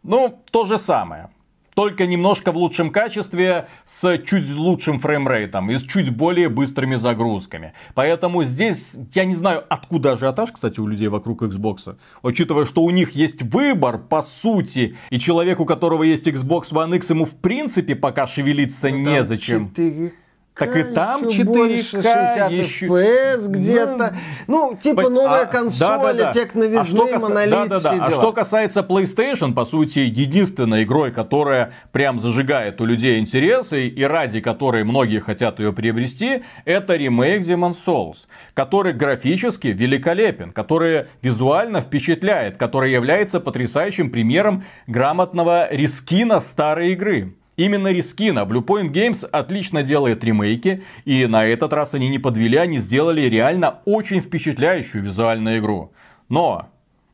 Ну, 0.02 0.40
то 0.50 0.64
же 0.64 0.78
самое. 0.78 1.28
Только 1.74 2.06
немножко 2.06 2.52
в 2.52 2.56
лучшем 2.56 2.90
качестве, 2.90 3.68
с 3.86 4.18
чуть 4.18 4.50
лучшим 4.50 4.98
фреймрейтом 4.98 5.70
и 5.70 5.78
с 5.78 5.82
чуть 5.82 6.10
более 6.10 6.48
быстрыми 6.50 6.96
загрузками. 6.96 7.72
Поэтому 7.94 8.44
здесь, 8.44 8.92
я 9.14 9.24
не 9.24 9.34
знаю, 9.34 9.64
откуда 9.68 10.12
ажиотаж, 10.12 10.52
кстати, 10.52 10.80
у 10.80 10.86
людей 10.86 11.08
вокруг 11.08 11.42
Xbox. 11.42 11.96
Учитывая, 12.22 12.66
что 12.66 12.82
у 12.82 12.90
них 12.90 13.12
есть 13.12 13.42
выбор, 13.42 13.98
по 13.98 14.22
сути, 14.22 14.96
и 15.08 15.18
человек, 15.18 15.60
у 15.60 15.64
которого 15.64 16.02
есть 16.02 16.26
Xbox 16.26 16.72
One 16.72 16.96
X, 16.96 17.10
ему 17.10 17.24
в 17.24 17.34
принципе 17.34 17.96
пока 17.96 18.26
шевелиться 18.26 18.90
ну, 18.90 18.98
незачем. 18.98 19.70
4 19.74 20.12
так 20.54 20.76
и 20.76 20.82
там 20.82 21.24
4К, 21.24 22.52
еще... 22.52 22.86
FPS 22.86 23.48
где-то. 23.48 24.14
Ну, 24.46 24.76
типа 24.78 25.08
новая 25.08 25.42
а, 25.42 25.46
консоль, 25.46 25.80
да, 25.80 25.98
да, 25.98 26.12
да. 26.12 26.32
эффект 26.32 26.54
новизны, 26.54 27.10
а 27.14 27.18
монолит, 27.18 27.50
да, 27.50 27.66
да, 27.66 27.80
да. 27.80 28.06
А 28.06 28.10
что 28.10 28.32
касается 28.32 28.80
PlayStation, 28.80 29.54
по 29.54 29.64
сути, 29.64 30.00
единственной 30.00 30.84
игрой, 30.84 31.10
которая 31.10 31.72
прям 31.90 32.20
зажигает 32.20 32.80
у 32.80 32.84
людей 32.84 33.18
интересы 33.18 33.88
и 33.88 34.02
ради 34.02 34.40
которой 34.40 34.84
многие 34.84 35.20
хотят 35.20 35.58
ее 35.58 35.72
приобрести, 35.72 36.44
это 36.66 36.96
ремейк 36.96 37.42
Demon's 37.46 37.78
Souls, 37.84 38.26
который 38.52 38.92
графически 38.92 39.68
великолепен, 39.68 40.52
который 40.52 41.06
визуально 41.22 41.80
впечатляет, 41.80 42.58
который 42.58 42.92
является 42.92 43.40
потрясающим 43.40 44.10
примером 44.10 44.64
грамотного 44.86 45.72
рискина 45.72 46.40
старой 46.40 46.92
игры. 46.92 47.34
Именно 47.62 47.92
Рискина, 47.92 48.40
Bluepoint 48.40 48.90
Games 48.90 49.24
отлично 49.24 49.84
делает 49.84 50.24
ремейки, 50.24 50.82
и 51.04 51.26
на 51.26 51.46
этот 51.46 51.72
раз 51.72 51.94
они 51.94 52.08
не 52.08 52.18
подвели, 52.18 52.56
они 52.56 52.78
сделали 52.78 53.20
реально 53.20 53.78
очень 53.84 54.20
впечатляющую 54.20 55.00
визуальную 55.00 55.60
игру. 55.60 55.92
Но 56.28 56.70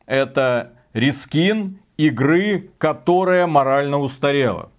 это 0.07 0.71
рискин 0.93 1.81
игры, 1.97 2.71
которая 2.79 3.45
морально 3.45 3.99
устарела. 3.99 4.71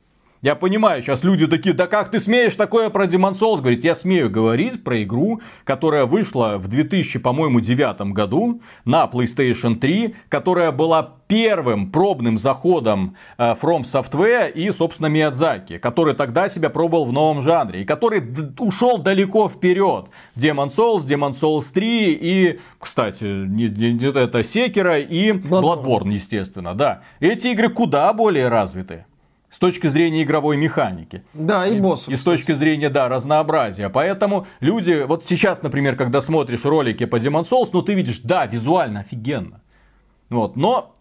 Я 0.43 0.55
понимаю, 0.55 1.03
сейчас 1.03 1.23
люди 1.23 1.47
такие, 1.47 1.75
да 1.75 1.87
как 1.87 2.11
ты 2.11 2.19
смеешь 2.19 2.57
такое 2.57 2.89
про 2.89 3.05
Demon 3.05 3.39
Souls 3.39 3.59
говорить? 3.59 3.85
Я 3.85 3.95
смею 3.95 4.31
говорить 4.31 4.83
про 4.83 5.03
игру, 5.03 5.43
которая 5.65 6.07
вышла 6.07 6.57
в 6.57 6.67
2000, 6.67 7.19
по-моему, 7.19 7.61
девятом 7.61 8.15
году 8.15 8.63
на 8.87 9.05
PlayStation 9.05 9.75
3, 9.75 10.15
которая 10.31 10.73
была 10.73 11.17
первым 11.27 11.93
пробным 11.93 12.39
заходом 12.39 13.17
э, 13.37 13.55
From 13.61 13.83
Software 13.83 14.51
и, 14.51 14.73
собственно, 14.73 15.09
Миядзаки, 15.09 15.77
который 15.77 16.15
тогда 16.15 16.49
себя 16.49 16.71
пробовал 16.71 17.05
в 17.05 17.13
новом 17.13 17.43
жанре, 17.43 17.83
и 17.83 17.85
который 17.85 18.23
ушел 18.59 18.97
далеко 18.97 19.51
вперед. 19.51 20.07
Demon 20.37 20.75
Souls, 20.75 21.07
Demon 21.07 21.39
Souls 21.39 21.67
3 21.71 22.19
и, 22.19 22.61
кстати, 22.79 23.25
не, 23.25 23.69
не, 23.69 23.93
не 23.93 24.07
это 24.07 24.43
Секера 24.43 25.01
и 25.01 25.33
Bloodborne. 25.33 25.85
Bloodborne, 25.85 26.13
естественно, 26.15 26.75
да. 26.75 27.03
Эти 27.21 27.49
игры 27.49 27.69
куда 27.69 28.11
более 28.15 28.49
развиты 28.49 29.05
точки 29.61 29.87
зрения 29.87 30.25
игровой 30.25 30.57
механики. 30.57 31.23
Да, 31.35 31.67
и 31.67 31.79
боссов. 31.79 32.09
И, 32.09 32.17
с 32.17 32.23
точки 32.23 32.53
зрения, 32.53 32.89
да, 32.89 33.09
разнообразия. 33.09 33.89
Поэтому 33.91 34.47
люди, 34.59 35.05
вот 35.07 35.25
сейчас, 35.25 35.63
например, 35.63 35.95
когда 35.95 36.21
смотришь 36.21 36.65
ролики 36.65 37.05
по 37.05 37.17
Demon 37.17 37.49
Souls, 37.49 37.69
ну 37.73 37.83
ты 37.83 37.95
видишь, 37.95 38.21
да, 38.25 38.47
визуально 38.47 39.01
офигенно. 39.01 39.61
Вот, 40.31 40.57
но 40.57 40.97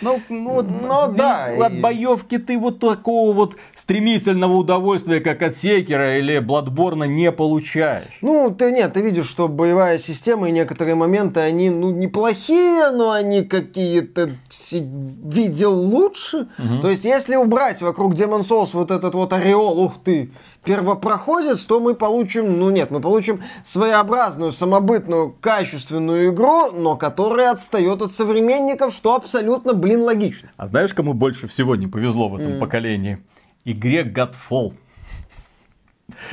ну, 0.00 0.20
ну, 0.28 0.62
ну 0.62 1.12
да. 1.12 1.46
От 1.66 1.80
боевки 1.80 2.38
ты 2.38 2.58
вот 2.58 2.80
такого 2.80 3.32
вот 3.32 3.56
стремительного 3.88 4.52
удовольствия, 4.52 5.20
как 5.20 5.40
от 5.40 5.56
Секера 5.56 6.18
или 6.18 6.38
Бладборна, 6.40 7.04
не 7.04 7.32
получаешь. 7.32 8.18
Ну, 8.20 8.54
ты 8.54 8.70
нет, 8.70 8.92
ты 8.92 9.00
видишь, 9.00 9.26
что 9.26 9.48
боевая 9.48 9.98
система 9.98 10.50
и 10.50 10.52
некоторые 10.52 10.94
моменты, 10.94 11.40
они, 11.40 11.70
ну, 11.70 11.90
неплохие, 11.90 12.90
но 12.90 13.12
они 13.12 13.44
какие-то 13.44 14.32
видел 14.70 15.72
лучше. 15.72 16.48
Угу. 16.58 16.82
То 16.82 16.90
есть, 16.90 17.06
если 17.06 17.36
убрать 17.36 17.80
вокруг 17.80 18.12
Demon 18.12 18.40
Souls 18.40 18.68
вот 18.74 18.90
этот 18.90 19.14
вот 19.14 19.32
ореол, 19.32 19.80
ух 19.80 19.94
ты, 20.04 20.32
первопроходец, 20.64 21.60
то 21.60 21.80
мы 21.80 21.94
получим, 21.94 22.58
ну 22.58 22.68
нет, 22.68 22.90
мы 22.90 23.00
получим 23.00 23.40
своеобразную, 23.64 24.52
самобытную, 24.52 25.34
качественную 25.40 26.34
игру, 26.34 26.72
но 26.72 26.96
которая 26.96 27.52
отстает 27.52 28.02
от 28.02 28.12
современников, 28.12 28.92
что 28.92 29.14
абсолютно, 29.14 29.72
блин, 29.72 30.02
логично. 30.02 30.50
А 30.58 30.66
знаешь, 30.66 30.92
кому 30.92 31.14
больше 31.14 31.48
всего 31.48 31.74
не 31.74 31.86
повезло 31.86 32.28
в 32.28 32.36
этом 32.36 32.52
mm. 32.52 32.58
поколении? 32.58 33.18
Игре 33.64 34.02
Godfall. 34.02 34.74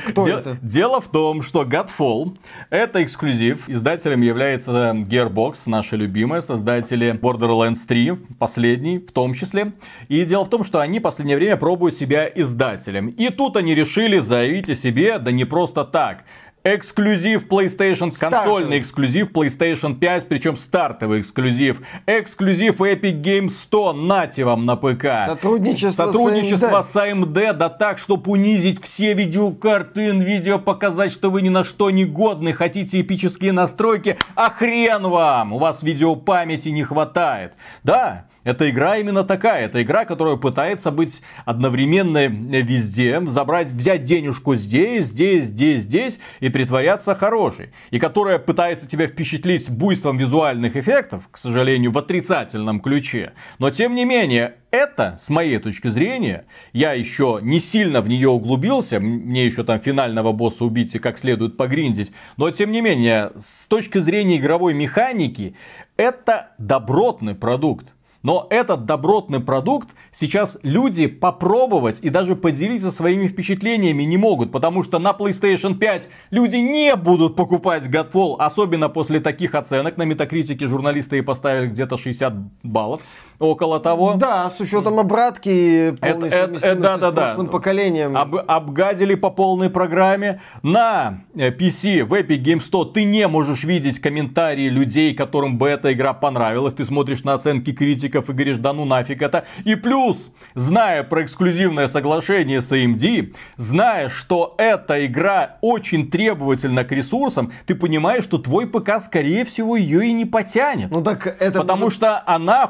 Кто 0.08 0.24
Дел, 0.24 0.38
это? 0.38 0.58
Дело 0.62 1.00
в 1.02 1.08
том, 1.08 1.42
что 1.42 1.62
Godfall 1.64 2.38
это 2.70 3.02
эксклюзив. 3.02 3.68
Издателем 3.68 4.22
является 4.22 4.70
Gearbox, 4.70 5.58
наши 5.66 5.96
любимые 5.96 6.40
создатели 6.40 7.12
Borderlands 7.12 7.86
3, 7.86 8.12
последний 8.38 8.98
в 8.98 9.12
том 9.12 9.34
числе. 9.34 9.72
И 10.08 10.24
дело 10.24 10.44
в 10.44 10.50
том, 10.50 10.64
что 10.64 10.80
они 10.80 10.98
в 10.98 11.02
последнее 11.02 11.36
время 11.36 11.58
пробуют 11.58 11.94
себя 11.94 12.26
издателем. 12.26 13.08
И 13.08 13.28
тут 13.28 13.56
они 13.56 13.74
решили 13.74 14.18
заявить 14.18 14.70
о 14.70 14.74
себе, 14.74 15.18
да 15.18 15.30
не 15.30 15.44
просто 15.44 15.84
так. 15.84 16.24
Эксклюзив 16.66 17.46
PlayStation, 17.46 18.10
стартовый. 18.10 18.30
консольный 18.30 18.78
эксклюзив 18.80 19.30
PlayStation 19.30 19.94
5, 19.94 20.26
причем 20.26 20.56
стартовый 20.56 21.20
эксклюзив. 21.20 21.80
Эксклюзив 22.06 22.80
Epic 22.80 23.22
Games 23.22 23.50
100, 23.50 23.92
нате 23.92 24.44
вам 24.44 24.66
на 24.66 24.74
ПК. 24.74 25.26
Сотрудничество, 25.26 26.06
Сотрудничество 26.06 26.82
с 26.82 26.96
AMD. 26.96 27.22
с 27.22 27.24
AMD, 27.24 27.52
да 27.52 27.68
так, 27.68 27.98
чтобы 27.98 28.32
унизить 28.32 28.82
все 28.82 29.14
видеокарты, 29.14 30.10
видео 30.10 30.58
показать, 30.58 31.12
что 31.12 31.30
вы 31.30 31.42
ни 31.42 31.50
на 31.50 31.64
что 31.64 31.90
не 31.90 32.04
годны, 32.04 32.52
хотите 32.52 33.00
эпические 33.00 33.52
настройки, 33.52 34.18
а 34.34 34.50
хрен 34.50 35.06
вам, 35.06 35.52
у 35.52 35.58
вас 35.58 35.84
видеопамяти 35.84 36.70
не 36.70 36.82
хватает. 36.82 37.52
Да, 37.84 38.26
Эта 38.46 38.70
игра 38.70 38.96
именно 38.96 39.24
такая. 39.24 39.64
Это 39.64 39.82
игра, 39.82 40.04
которая 40.04 40.36
пытается 40.36 40.92
быть 40.92 41.20
одновременно 41.44 42.28
везде, 42.28 43.20
забрать, 43.26 43.72
взять 43.72 44.04
денежку 44.04 44.54
здесь, 44.54 45.06
здесь, 45.06 45.46
здесь, 45.46 45.82
здесь 45.82 46.20
и 46.38 46.48
притворяться 46.48 47.16
хорошей. 47.16 47.72
И 47.90 47.98
которая 47.98 48.38
пытается 48.38 48.88
тебя 48.88 49.08
впечатлить 49.08 49.68
буйством 49.68 50.16
визуальных 50.16 50.76
эффектов, 50.76 51.24
к 51.28 51.38
сожалению, 51.38 51.90
в 51.90 51.98
отрицательном 51.98 52.78
ключе. 52.78 53.32
Но 53.58 53.70
тем 53.70 53.96
не 53.96 54.04
менее, 54.04 54.54
это, 54.70 55.18
с 55.20 55.28
моей 55.28 55.58
точки 55.58 55.88
зрения, 55.88 56.44
я 56.72 56.92
еще 56.92 57.40
не 57.42 57.58
сильно 57.58 58.00
в 58.00 58.08
нее 58.08 58.28
углубился, 58.28 59.00
мне 59.00 59.44
еще 59.44 59.64
там 59.64 59.80
финального 59.80 60.30
босса 60.30 60.64
убить 60.64 60.94
и 60.94 61.00
как 61.00 61.18
следует 61.18 61.56
погриндить, 61.56 62.12
но 62.36 62.52
тем 62.52 62.70
не 62.70 62.80
менее, 62.80 63.32
с 63.40 63.66
точки 63.66 63.98
зрения 63.98 64.36
игровой 64.36 64.72
механики, 64.72 65.56
это 65.96 66.50
добротный 66.58 67.34
продукт. 67.34 67.95
Но 68.26 68.48
этот 68.50 68.86
добротный 68.86 69.38
продукт 69.38 69.90
сейчас 70.10 70.58
люди 70.64 71.06
попробовать 71.06 72.00
и 72.02 72.10
даже 72.10 72.34
поделиться 72.34 72.90
своими 72.90 73.28
впечатлениями 73.28 74.02
не 74.02 74.16
могут, 74.16 74.50
потому 74.50 74.82
что 74.82 74.98
на 74.98 75.12
PlayStation 75.12 75.76
5 75.76 76.08
люди 76.32 76.56
не 76.56 76.96
будут 76.96 77.36
покупать 77.36 77.86
Godfall, 77.86 78.34
особенно 78.40 78.88
после 78.88 79.20
таких 79.20 79.54
оценок. 79.54 79.96
На 79.96 80.02
метакритике 80.02 80.66
журналисты 80.66 81.18
и 81.18 81.20
поставили 81.20 81.68
где-то 81.68 81.98
60 81.98 82.34
баллов, 82.64 83.00
около 83.38 83.80
того. 83.80 84.14
Да, 84.14 84.48
с 84.50 84.60
учетом 84.60 84.98
обратки 84.98 85.94
полной 86.00 86.28
это, 86.28 86.66
это, 86.66 86.76
да, 86.76 86.96
да, 86.96 87.10
да. 87.10 87.44
поколением. 87.44 88.16
Об, 88.16 88.36
обгадили 88.46 89.14
по 89.14 89.30
полной 89.30 89.70
программе. 89.70 90.40
На 90.62 91.20
э, 91.34 91.50
PC 91.50 92.04
в 92.04 92.14
Epic 92.14 92.42
Games 92.42 92.62
100 92.62 92.84
ты 92.86 93.04
не 93.04 93.26
можешь 93.28 93.64
видеть 93.64 94.00
комментарии 94.00 94.68
людей, 94.68 95.14
которым 95.14 95.58
бы 95.58 95.68
эта 95.68 95.92
игра 95.92 96.12
понравилась. 96.12 96.74
Ты 96.74 96.84
смотришь 96.84 97.24
на 97.24 97.34
оценки 97.34 97.72
критиков 97.72 98.28
и 98.28 98.32
говоришь, 98.32 98.58
да 98.58 98.72
ну 98.72 98.84
нафиг 98.84 99.22
это. 99.22 99.44
И 99.64 99.74
плюс, 99.74 100.32
зная 100.54 101.02
про 101.02 101.24
эксклюзивное 101.24 101.88
соглашение 101.88 102.60
с 102.60 102.72
AMD, 102.72 103.34
зная, 103.56 104.08
что 104.08 104.54
эта 104.58 105.04
игра 105.06 105.56
очень 105.60 106.10
требовательна 106.10 106.84
к 106.84 106.92
ресурсам, 106.92 107.52
ты 107.66 107.74
понимаешь, 107.74 108.24
что 108.24 108.38
твой 108.38 108.66
ПК, 108.66 109.02
скорее 109.04 109.44
всего, 109.44 109.76
ее 109.76 110.06
и 110.08 110.12
не 110.12 110.24
потянет. 110.24 110.90
Ну 110.90 111.02
так 111.02 111.36
это... 111.40 111.60
Потому 111.60 111.84
может... 111.84 111.98
что 111.98 112.22
она 112.26 112.66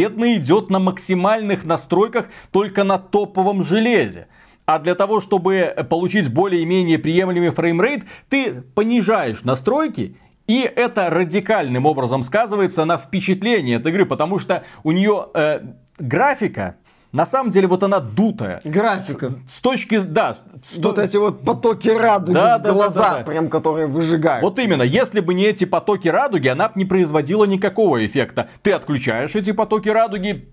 худо-бедно 0.00 0.36
идет 0.36 0.70
на 0.70 0.78
максимальных 0.78 1.64
настройках 1.64 2.26
только 2.50 2.84
на 2.84 2.98
топовом 2.98 3.62
железе. 3.62 4.28
А 4.66 4.78
для 4.78 4.94
того, 4.94 5.20
чтобы 5.20 5.74
получить 5.88 6.32
более-менее 6.32 6.98
приемлемый 6.98 7.50
фреймрейт, 7.50 8.04
ты 8.28 8.62
понижаешь 8.74 9.42
настройки 9.42 10.16
и 10.46 10.62
это 10.62 11.10
радикальным 11.10 11.86
образом 11.86 12.24
сказывается 12.24 12.84
на 12.84 12.98
впечатлении 12.98 13.76
от 13.76 13.86
игры, 13.86 14.04
потому 14.04 14.40
что 14.40 14.64
у 14.82 14.90
нее 14.90 15.28
э, 15.32 15.60
графика 15.98 16.76
на 17.12 17.26
самом 17.26 17.50
деле 17.50 17.66
вот 17.66 17.82
она 17.82 18.00
дутая. 18.00 18.60
Графика. 18.64 19.32
С, 19.48 19.56
с 19.56 19.60
точки, 19.60 19.98
да. 19.98 20.34
С, 20.34 20.76
вот 20.76 20.98
эти 20.98 21.16
вот 21.16 21.44
потоки 21.44 21.88
радуги 21.88 22.34
да, 22.34 22.58
в 22.58 22.62
да, 22.62 22.72
глаза, 22.72 23.00
да, 23.00 23.10
да, 23.10 23.18
да. 23.18 23.24
прям 23.24 23.48
которые 23.48 23.86
выжигают. 23.86 24.42
Вот 24.42 24.58
именно, 24.58 24.82
если 24.82 25.20
бы 25.20 25.34
не 25.34 25.44
эти 25.44 25.64
потоки 25.64 26.08
радуги, 26.08 26.48
она 26.48 26.68
бы 26.68 26.74
не 26.76 26.84
производила 26.84 27.44
никакого 27.44 28.04
эффекта. 28.06 28.48
Ты 28.62 28.72
отключаешь 28.72 29.34
эти 29.34 29.52
потоки 29.52 29.88
радуги, 29.88 30.48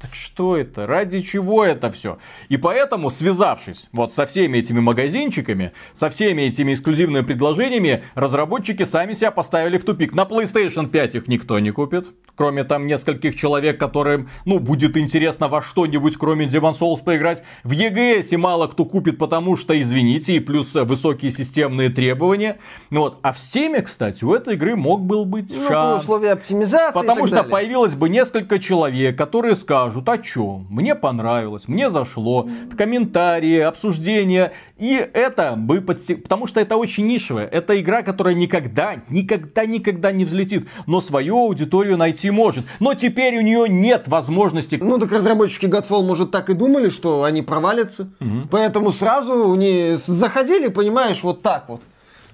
так 0.00 0.14
что 0.14 0.56
это? 0.56 0.86
Ради 0.86 1.22
чего 1.22 1.64
это 1.64 1.90
все? 1.90 2.18
И 2.48 2.56
поэтому, 2.56 3.10
связавшись 3.10 3.88
вот 3.92 4.14
со 4.14 4.26
всеми 4.26 4.58
этими 4.58 4.78
магазинчиками, 4.78 5.72
со 5.92 6.08
всеми 6.08 6.42
этими 6.42 6.74
эксклюзивными 6.74 7.24
предложениями, 7.24 8.04
разработчики 8.14 8.84
сами 8.84 9.14
себя 9.14 9.32
поставили 9.32 9.76
в 9.76 9.84
тупик. 9.84 10.12
На 10.12 10.22
PlayStation 10.22 10.88
5 10.88 11.14
их 11.16 11.28
никто 11.28 11.58
не 11.58 11.72
купит 11.72 12.06
кроме 12.38 12.62
там 12.62 12.86
нескольких 12.86 13.36
человек, 13.36 13.80
которым, 13.80 14.30
ну, 14.44 14.60
будет 14.60 14.96
интересно 14.96 15.48
во 15.48 15.60
что-нибудь, 15.60 16.16
кроме 16.16 16.46
Demon 16.46 16.72
Souls 16.78 17.02
поиграть. 17.02 17.42
В 17.64 17.72
EGS 17.72 18.36
мало 18.36 18.68
кто 18.68 18.84
купит, 18.84 19.18
потому 19.18 19.56
что, 19.56 19.78
извините, 19.78 20.34
и 20.34 20.40
плюс 20.40 20.72
высокие 20.74 21.32
системные 21.32 21.90
требования. 21.90 22.58
Вот. 22.90 23.18
А 23.22 23.32
в 23.32 23.38
Steam, 23.38 23.82
кстати, 23.82 24.22
у 24.22 24.32
этой 24.32 24.54
игры 24.54 24.76
мог 24.76 25.02
был 25.02 25.24
быть 25.24 25.52
ну, 25.54 25.68
шанс. 25.68 26.04
условия 26.04 26.32
оптимизации 26.32 26.94
Потому 26.94 27.26
что 27.26 27.36
далее. 27.36 27.50
появилось 27.50 27.94
бы 27.94 28.08
несколько 28.08 28.60
человек, 28.60 29.18
которые 29.18 29.56
скажут, 29.56 29.87
а 29.90 30.18
чё, 30.18 30.62
мне 30.70 30.94
понравилось, 30.94 31.68
мне 31.68 31.90
зашло, 31.90 32.48
комментарии, 32.76 33.60
обсуждения. 33.60 34.52
И 34.78 34.94
это 34.94 35.54
бы 35.56 35.80
подсек... 35.80 36.22
Потому 36.22 36.46
что 36.46 36.60
это 36.60 36.76
очень 36.76 37.06
нишевая. 37.06 37.46
Это 37.46 37.80
игра, 37.80 38.02
которая 38.02 38.34
никогда, 38.34 38.96
никогда, 39.08 39.66
никогда 39.66 40.12
не 40.12 40.24
взлетит. 40.24 40.68
Но 40.86 41.00
свою 41.00 41.38
аудиторию 41.38 41.96
найти 41.96 42.30
может. 42.30 42.64
Но 42.80 42.94
теперь 42.94 43.36
у 43.38 43.40
нее 43.40 43.68
нет 43.68 44.08
возможности... 44.08 44.78
Ну 44.80 44.98
так 44.98 45.12
разработчики 45.12 45.66
Godfall, 45.66 46.04
может, 46.04 46.30
так 46.30 46.50
и 46.50 46.54
думали, 46.54 46.88
что 46.88 47.24
они 47.24 47.42
провалятся. 47.42 48.10
Угу. 48.20 48.48
Поэтому 48.50 48.92
сразу 48.92 49.52
они 49.52 49.94
заходили, 49.96 50.68
понимаешь, 50.68 51.22
вот 51.22 51.42
так 51.42 51.68
вот 51.68 51.82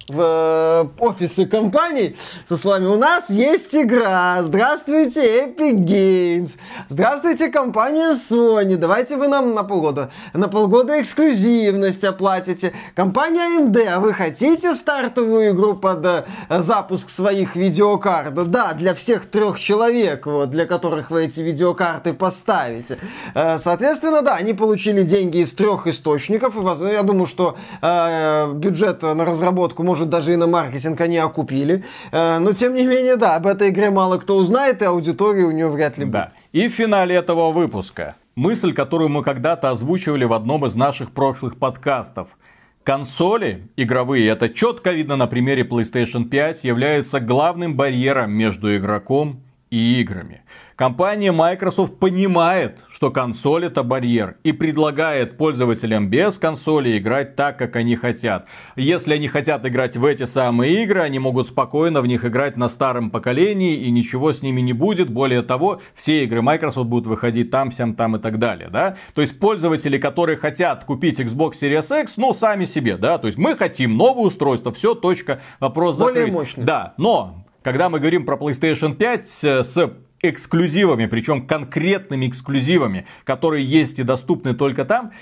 в 0.08 0.20
э, 0.20 1.02
офисы 1.02 1.46
компаний 1.46 2.16
со 2.44 2.56
словами 2.56 2.86
«У 2.86 2.96
нас 2.96 3.30
есть 3.30 3.74
игра! 3.74 4.42
Здравствуйте, 4.42 5.46
Epic 5.46 5.84
Games! 5.84 6.50
Здравствуйте, 6.88 7.48
компания 7.48 8.12
Sony! 8.12 8.76
Давайте 8.76 9.16
вы 9.16 9.28
нам 9.28 9.54
на 9.54 9.62
полгода, 9.62 10.10
на 10.34 10.48
полгода 10.48 11.00
эксклюзивность 11.00 12.04
оплатите. 12.04 12.74
Компания 12.94 13.58
AMD, 13.58 13.86
а 13.86 14.00
вы 14.00 14.12
хотите 14.12 14.74
стартовую 14.74 15.52
игру 15.52 15.74
под 15.74 16.04
э, 16.04 16.24
запуск 16.50 17.08
своих 17.08 17.56
видеокарт? 17.56 18.34
Да, 18.50 18.74
для 18.74 18.94
всех 18.94 19.26
трех 19.26 19.58
человек, 19.58 20.26
вот, 20.26 20.50
для 20.50 20.66
которых 20.66 21.10
вы 21.10 21.24
эти 21.24 21.40
видеокарты 21.40 22.12
поставите. 22.12 22.98
Э, 23.34 23.56
соответственно, 23.56 24.20
да, 24.20 24.34
они 24.34 24.52
получили 24.52 25.02
деньги 25.02 25.38
из 25.38 25.54
трех 25.54 25.86
источников, 25.86 26.56
и 26.56 26.84
я 26.92 27.02
думаю, 27.02 27.26
что 27.26 27.56
бюджет 28.54 29.02
на 29.02 29.24
разработку 29.24 29.82
может 29.82 29.93
может, 29.94 30.08
даже 30.08 30.32
и 30.32 30.36
на 30.36 30.48
маркетинг 30.48 31.00
они 31.00 31.18
окупили. 31.18 31.84
Э, 32.10 32.38
но, 32.40 32.52
тем 32.52 32.74
не 32.74 32.84
менее, 32.84 33.16
да, 33.16 33.36
об 33.36 33.46
этой 33.46 33.68
игре 33.68 33.90
мало 33.90 34.18
кто 34.18 34.36
узнает, 34.36 34.82
и 34.82 34.84
аудитории 34.84 35.44
у 35.44 35.52
нее 35.52 35.68
вряд 35.68 35.98
ли 35.98 36.04
будет. 36.04 36.12
Да. 36.12 36.32
И 36.50 36.66
в 36.66 36.72
финале 36.72 37.14
этого 37.14 37.52
выпуска 37.52 38.16
мысль, 38.34 38.72
которую 38.72 39.08
мы 39.08 39.22
когда-то 39.22 39.70
озвучивали 39.70 40.24
в 40.24 40.32
одном 40.32 40.66
из 40.66 40.74
наших 40.74 41.12
прошлых 41.12 41.58
подкастов. 41.58 42.26
Консоли 42.82 43.68
игровые, 43.76 44.28
это 44.28 44.48
четко 44.48 44.90
видно 44.90 45.14
на 45.14 45.28
примере 45.28 45.62
PlayStation 45.62 46.24
5, 46.24 46.64
являются 46.64 47.20
главным 47.20 47.76
барьером 47.76 48.32
между 48.32 48.76
игроком 48.76 49.43
и 49.74 50.00
играми. 50.00 50.42
Компания 50.76 51.32
Microsoft 51.32 51.98
понимает, 51.98 52.78
что 52.88 53.10
консоль 53.10 53.66
это 53.66 53.82
барьер 53.82 54.36
и 54.42 54.52
предлагает 54.52 55.36
пользователям 55.36 56.08
без 56.08 56.38
консоли 56.38 56.98
играть 56.98 57.36
так, 57.36 57.58
как 57.58 57.76
они 57.76 57.96
хотят. 57.96 58.46
Если 58.76 59.14
они 59.14 59.28
хотят 59.28 59.66
играть 59.66 59.96
в 59.96 60.04
эти 60.04 60.24
самые 60.24 60.82
игры, 60.82 61.00
они 61.00 61.18
могут 61.18 61.48
спокойно 61.48 62.00
в 62.02 62.06
них 62.06 62.24
играть 62.24 62.56
на 62.56 62.68
старом 62.68 63.10
поколении 63.10 63.74
и 63.76 63.90
ничего 63.90 64.32
с 64.32 64.42
ними 64.42 64.60
не 64.60 64.72
будет. 64.72 65.10
Более 65.10 65.42
того, 65.42 65.80
все 65.94 66.24
игры 66.24 66.42
Microsoft 66.42 66.88
будут 66.88 67.06
выходить 67.06 67.50
там, 67.50 67.72
сям, 67.72 67.94
там 67.94 68.16
и 68.16 68.18
так 68.20 68.38
далее, 68.38 68.68
да. 68.68 68.96
То 69.14 69.22
есть 69.22 69.38
пользователи, 69.38 69.98
которые 69.98 70.38
хотят 70.38 70.84
купить 70.84 71.20
Xbox 71.20 71.54
Series 71.60 72.02
X, 72.02 72.16
ну, 72.16 72.34
сами 72.34 72.64
себе, 72.64 72.96
да. 72.96 73.18
То 73.18 73.26
есть 73.26 73.38
мы 73.38 73.56
хотим 73.56 73.96
новое 73.96 74.26
устройство, 74.26 74.72
все, 74.72 74.94
точка, 74.94 75.40
вопрос 75.60 75.96
закрыт. 75.96 76.14
Более 76.14 76.32
мощный. 76.32 76.64
Да, 76.64 76.94
но 76.96 77.43
когда 77.64 77.88
мы 77.88 77.98
говорим 77.98 78.26
про 78.26 78.36
PlayStation 78.36 78.94
5 78.94 79.26
с 79.26 79.92
эксклюзивами, 80.20 81.06
причем 81.06 81.46
конкретными 81.46 82.28
эксклюзивами, 82.28 83.06
которые 83.24 83.64
есть 83.64 83.98
и 83.98 84.02
доступны 84.02 84.54
только 84.54 84.84
там, 84.84 85.12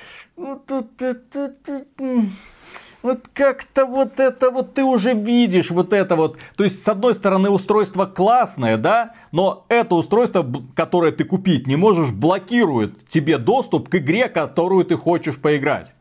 вот 3.02 3.28
как-то 3.32 3.86
вот 3.86 4.18
это 4.20 4.50
вот 4.50 4.74
ты 4.74 4.82
уже 4.82 5.14
видишь 5.14 5.70
вот 5.70 5.92
это 5.92 6.16
вот. 6.16 6.38
То 6.56 6.64
есть, 6.64 6.84
с 6.84 6.88
одной 6.88 7.14
стороны, 7.14 7.48
устройство 7.48 8.06
классное, 8.06 8.76
да, 8.76 9.14
но 9.30 9.64
это 9.68 9.94
устройство, 9.94 10.44
которое 10.74 11.12
ты 11.12 11.24
купить 11.24 11.66
не 11.66 11.76
можешь, 11.76 12.10
блокирует 12.10 13.08
тебе 13.08 13.38
доступ 13.38 13.88
к 13.88 13.96
игре, 13.96 14.28
которую 14.28 14.84
ты 14.84 14.96
хочешь 14.96 15.36
поиграть. 15.36 15.94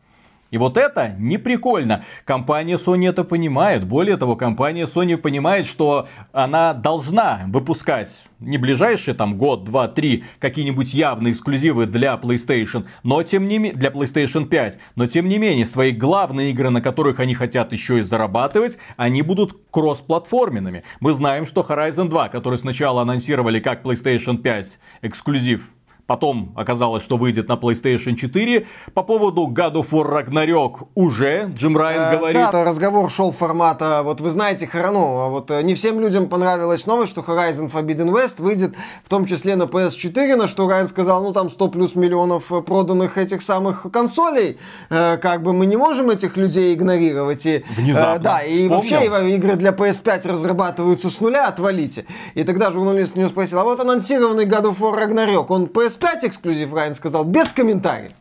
И 0.52 0.58
вот 0.58 0.78
это 0.78 1.16
не 1.18 1.38
прикольно. 1.38 2.04
Компания 2.26 2.78
Sony 2.78 3.10
это 3.10 3.24
понимает. 3.24 3.86
Более 3.86 4.18
того, 4.18 4.36
компания 4.36 4.86
Sony 4.86 5.18
понимает, 5.18 5.66
что 5.66 6.08
она 6.34 6.74
должна 6.74 7.44
выпускать 7.48 8.14
не 8.42 8.58
ближайшие 8.58 9.16
там 9.16 9.38
год, 9.38 9.64
два, 9.64 9.88
три 9.88 10.26
какие-нибудь 10.40 10.94
явные 10.94 11.34
эксклюзивы 11.34 11.86
для 11.86 12.16
PlayStation, 12.16 12.86
но 13.04 13.24
тем 13.24 13.48
не 13.48 13.60
менее 13.60 13.80
для 13.80 13.90
PlayStation 13.90 14.46
5, 14.46 14.78
но 14.96 15.08
тем 15.08 15.30
не 15.30 15.38
менее 15.38 15.66
свои 15.66 15.92
главные 15.92 16.52
игры, 16.52 16.70
на 16.70 16.82
которых 16.82 17.20
они 17.20 17.36
хотят 17.36 17.72
еще 17.72 18.00
и 18.00 18.02
зарабатывать, 18.02 18.78
они 18.98 19.22
будут 19.22 19.56
кроссплатформенными. 19.70 20.84
Мы 21.00 21.14
знаем, 21.14 21.46
что 21.46 21.62
Horizon 21.62 22.10
2, 22.10 22.30
который 22.30 22.58
сначала 22.58 23.04
анонсировали 23.04 23.60
как 23.60 23.86
PlayStation 23.86 24.38
5 24.38 24.80
эксклюзив 25.04 25.70
Потом 26.12 26.52
оказалось, 26.58 27.04
что 27.04 27.16
выйдет 27.16 27.48
на 27.48 27.54
PlayStation 27.54 28.16
4. 28.16 28.68
По 28.94 29.02
поводу 29.02 29.48
God 29.48 29.76
of 29.76 29.92
War 29.92 30.28
Ragnarok 30.28 30.90
уже 30.94 31.50
Джим 31.56 31.78
Райан 31.78 32.14
э, 32.14 32.18
говорит. 32.18 32.42
Да, 32.52 32.66
разговор 32.66 33.10
шел 33.10 33.32
формата, 33.32 34.02
вот 34.04 34.20
вы 34.20 34.30
знаете, 34.30 34.70
ну, 34.74 35.30
вот 35.30 35.50
э, 35.52 35.62
не 35.62 35.74
всем 35.74 36.02
людям 36.02 36.28
понравилась 36.28 36.86
новость, 36.86 37.14
что 37.14 37.22
Horizon 37.22 37.72
Forbidden 37.72 38.10
West 38.10 38.42
выйдет 38.42 38.76
в 39.06 39.08
том 39.08 39.26
числе 39.26 39.56
на 39.56 39.64
PS4, 39.64 40.36
на 40.36 40.48
что 40.48 40.68
Райан 40.68 40.90
сказал, 40.90 41.24
ну 41.24 41.32
там 41.32 41.50
100 41.50 41.68
плюс 41.70 41.96
миллионов 41.96 42.52
э, 42.52 42.62
проданных 42.62 43.18
этих 43.18 43.42
самых 43.42 43.90
консолей, 43.90 44.58
э, 44.90 45.16
как 45.16 45.44
бы 45.44 45.54
мы 45.54 45.66
не 45.66 45.78
можем 45.78 46.10
этих 46.10 46.36
людей 46.36 46.76
игнорировать. 46.76 47.46
И, 47.46 47.64
Внезапно. 47.78 48.20
Э, 48.20 48.20
да, 48.20 48.42
и 48.42 48.68
вообще 48.68 49.06
игры 49.34 49.56
для 49.56 49.72
PS5 49.72 50.28
разрабатываются 50.28 51.10
с 51.10 51.22
нуля, 51.22 51.48
отвалите. 51.48 52.04
И 52.34 52.44
тогда 52.44 52.70
журналист 52.70 53.16
у 53.16 53.20
него 53.20 53.30
спросил, 53.30 53.60
а 53.60 53.64
вот 53.64 53.80
анонсированный 53.80 54.44
God 54.44 54.64
of 54.64 54.80
War 54.80 54.94
Ragnarok, 55.02 55.46
он 55.48 55.68
PS5 55.68 56.01
5 56.02 56.26
эксклюзив, 56.26 56.74
Райан 56.74 56.96
сказал, 56.96 57.24
без 57.24 57.52
комментариев. 57.54 58.12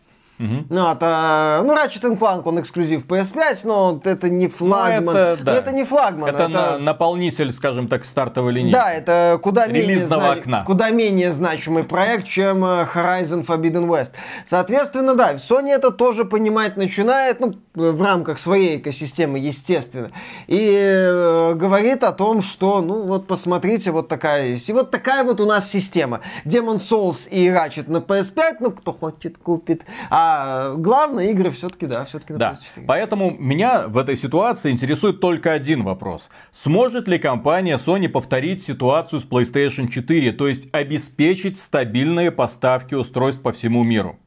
Угу. 0.40 0.66
Ну, 0.70 0.90
это, 0.90 1.62
ну, 1.66 1.74
Ratchet 1.74 2.18
Clank, 2.18 2.42
он 2.46 2.60
эксклюзив 2.60 3.04
PS5, 3.04 3.60
но 3.64 4.00
это 4.02 4.30
не 4.30 4.48
флагман. 4.48 5.04
Ну, 5.04 5.10
это, 5.12 5.44
да. 5.44 5.54
это 5.54 5.72
не 5.72 5.84
флагман. 5.84 6.30
Это, 6.30 6.44
это... 6.44 6.48
На, 6.48 6.78
наполнитель, 6.78 7.52
скажем 7.52 7.88
так, 7.88 8.06
стартовой 8.06 8.54
линии. 8.54 8.72
Да, 8.72 8.90
это 8.90 9.38
куда 9.42 9.66
менее, 9.66 10.06
зна... 10.06 10.32
окна. 10.32 10.64
куда 10.64 10.90
менее 10.90 11.30
значимый 11.32 11.84
проект, 11.84 12.26
чем 12.26 12.64
э, 12.64 12.86
Horizon 12.94 13.46
Forbidden 13.46 13.86
West. 13.86 14.12
Соответственно, 14.46 15.14
да, 15.14 15.34
Sony 15.34 15.68
это 15.72 15.90
тоже 15.90 16.24
понимать 16.24 16.78
начинает, 16.78 17.40
ну, 17.40 17.56
в 17.74 18.02
рамках 18.02 18.38
своей 18.38 18.78
экосистемы, 18.78 19.38
естественно. 19.38 20.10
И 20.46 20.74
э, 20.74 21.52
говорит 21.54 22.02
о 22.02 22.12
том, 22.12 22.40
что, 22.40 22.80
ну, 22.80 23.02
вот 23.02 23.26
посмотрите, 23.26 23.90
вот 23.90 24.08
такая, 24.08 24.58
вот 24.70 24.90
такая 24.90 25.22
вот 25.22 25.38
у 25.42 25.44
нас 25.44 25.68
система. 25.68 26.20
Demon 26.46 26.80
Souls 26.80 27.28
и 27.28 27.46
Ratchet 27.48 27.90
на 27.90 27.98
PS5, 27.98 28.56
ну, 28.60 28.70
кто 28.70 28.94
хочет, 28.94 29.36
купит. 29.36 29.82
А 30.08 30.29
а 30.30 30.74
главные 30.76 31.32
игры 31.32 31.50
все-таки, 31.50 31.86
да, 31.86 32.04
все-таки 32.04 32.32
на 32.34 32.38
да. 32.38 32.52
PS4. 32.52 32.84
Поэтому 32.86 33.30
меня 33.30 33.88
в 33.88 33.98
этой 33.98 34.16
ситуации 34.16 34.70
интересует 34.70 35.20
только 35.20 35.52
один 35.52 35.82
вопрос. 35.82 36.28
Сможет 36.52 37.08
ли 37.08 37.18
компания 37.18 37.76
Sony 37.76 38.08
повторить 38.08 38.62
ситуацию 38.62 39.20
с 39.20 39.24
PlayStation 39.26 39.88
4, 39.88 40.32
то 40.32 40.48
есть 40.48 40.68
обеспечить 40.72 41.58
стабильные 41.58 42.30
поставки 42.30 42.94
устройств 42.94 43.42
по 43.42 43.52
всему 43.52 43.82
миру? 43.84 44.18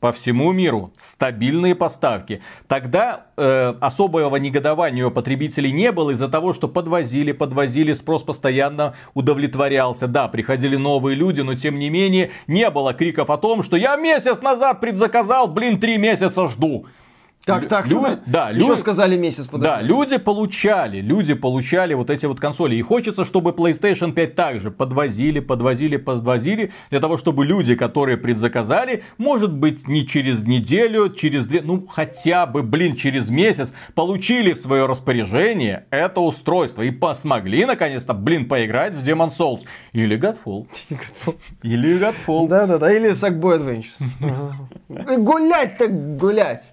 По 0.00 0.12
всему 0.12 0.50
миру 0.52 0.92
стабильные 0.98 1.74
поставки. 1.74 2.40
Тогда 2.66 3.26
э, 3.36 3.74
особого 3.80 4.36
негодования 4.36 5.06
у 5.06 5.10
потребителей 5.10 5.72
не 5.72 5.92
было 5.92 6.12
из-за 6.12 6.28
того, 6.28 6.54
что 6.54 6.68
подвозили, 6.68 7.32
подвозили, 7.32 7.92
спрос 7.92 8.22
постоянно 8.22 8.94
удовлетворялся. 9.12 10.08
Да, 10.08 10.28
приходили 10.28 10.76
новые 10.76 11.14
люди, 11.14 11.42
но 11.42 11.54
тем 11.54 11.78
не 11.78 11.90
менее 11.90 12.30
не 12.46 12.68
было 12.70 12.94
криков 12.94 13.28
о 13.28 13.36
том, 13.36 13.62
что 13.62 13.76
я 13.76 13.96
месяц 13.96 14.40
назад 14.40 14.80
предзаказал, 14.80 15.48
блин, 15.48 15.78
три 15.78 15.98
месяца 15.98 16.48
жду. 16.48 16.86
Так, 17.46 17.68
так, 17.68 17.88
Лю- 17.88 18.02
так. 18.02 18.20
Да, 18.26 18.50
Еще 18.50 18.66
люди, 18.68 18.80
сказали 18.80 19.16
месяц 19.16 19.46
подождать. 19.46 19.80
Да, 19.80 19.86
люди 19.86 20.18
получали, 20.18 21.00
люди 21.00 21.32
получали 21.32 21.94
вот 21.94 22.10
эти 22.10 22.26
вот 22.26 22.38
консоли. 22.38 22.74
И 22.76 22.82
хочется, 22.82 23.24
чтобы 23.24 23.52
PlayStation 23.52 24.12
5 24.12 24.34
также 24.34 24.70
подвозили, 24.70 25.40
подвозили, 25.40 25.96
подвозили, 25.96 26.72
для 26.90 27.00
того, 27.00 27.16
чтобы 27.16 27.46
люди, 27.46 27.74
которые 27.76 28.18
предзаказали, 28.18 29.04
может 29.16 29.52
быть, 29.54 29.88
не 29.88 30.06
через 30.06 30.44
неделю, 30.44 31.08
через 31.08 31.46
две, 31.46 31.62
ну, 31.62 31.86
хотя 31.86 32.44
бы, 32.44 32.62
блин, 32.62 32.94
через 32.94 33.30
месяц, 33.30 33.72
получили 33.94 34.52
в 34.52 34.58
свое 34.58 34.84
распоряжение 34.84 35.86
это 35.90 36.20
устройство 36.20 36.82
и 36.82 36.92
смогли, 37.14 37.64
наконец-то, 37.64 38.12
блин, 38.12 38.48
поиграть 38.48 38.94
в 38.94 38.98
Demon 38.98 39.30
Souls. 39.36 39.62
Или 39.92 40.18
Godfall. 40.18 40.66
Или 41.62 41.98
Godfall. 41.98 42.48
Да-да-да, 42.48 42.92
или 42.92 43.10
Sackboy 43.10 43.58
Adventures. 43.58 45.18
Гулять 45.18 45.78
так 45.78 46.16
гулять. 46.18 46.70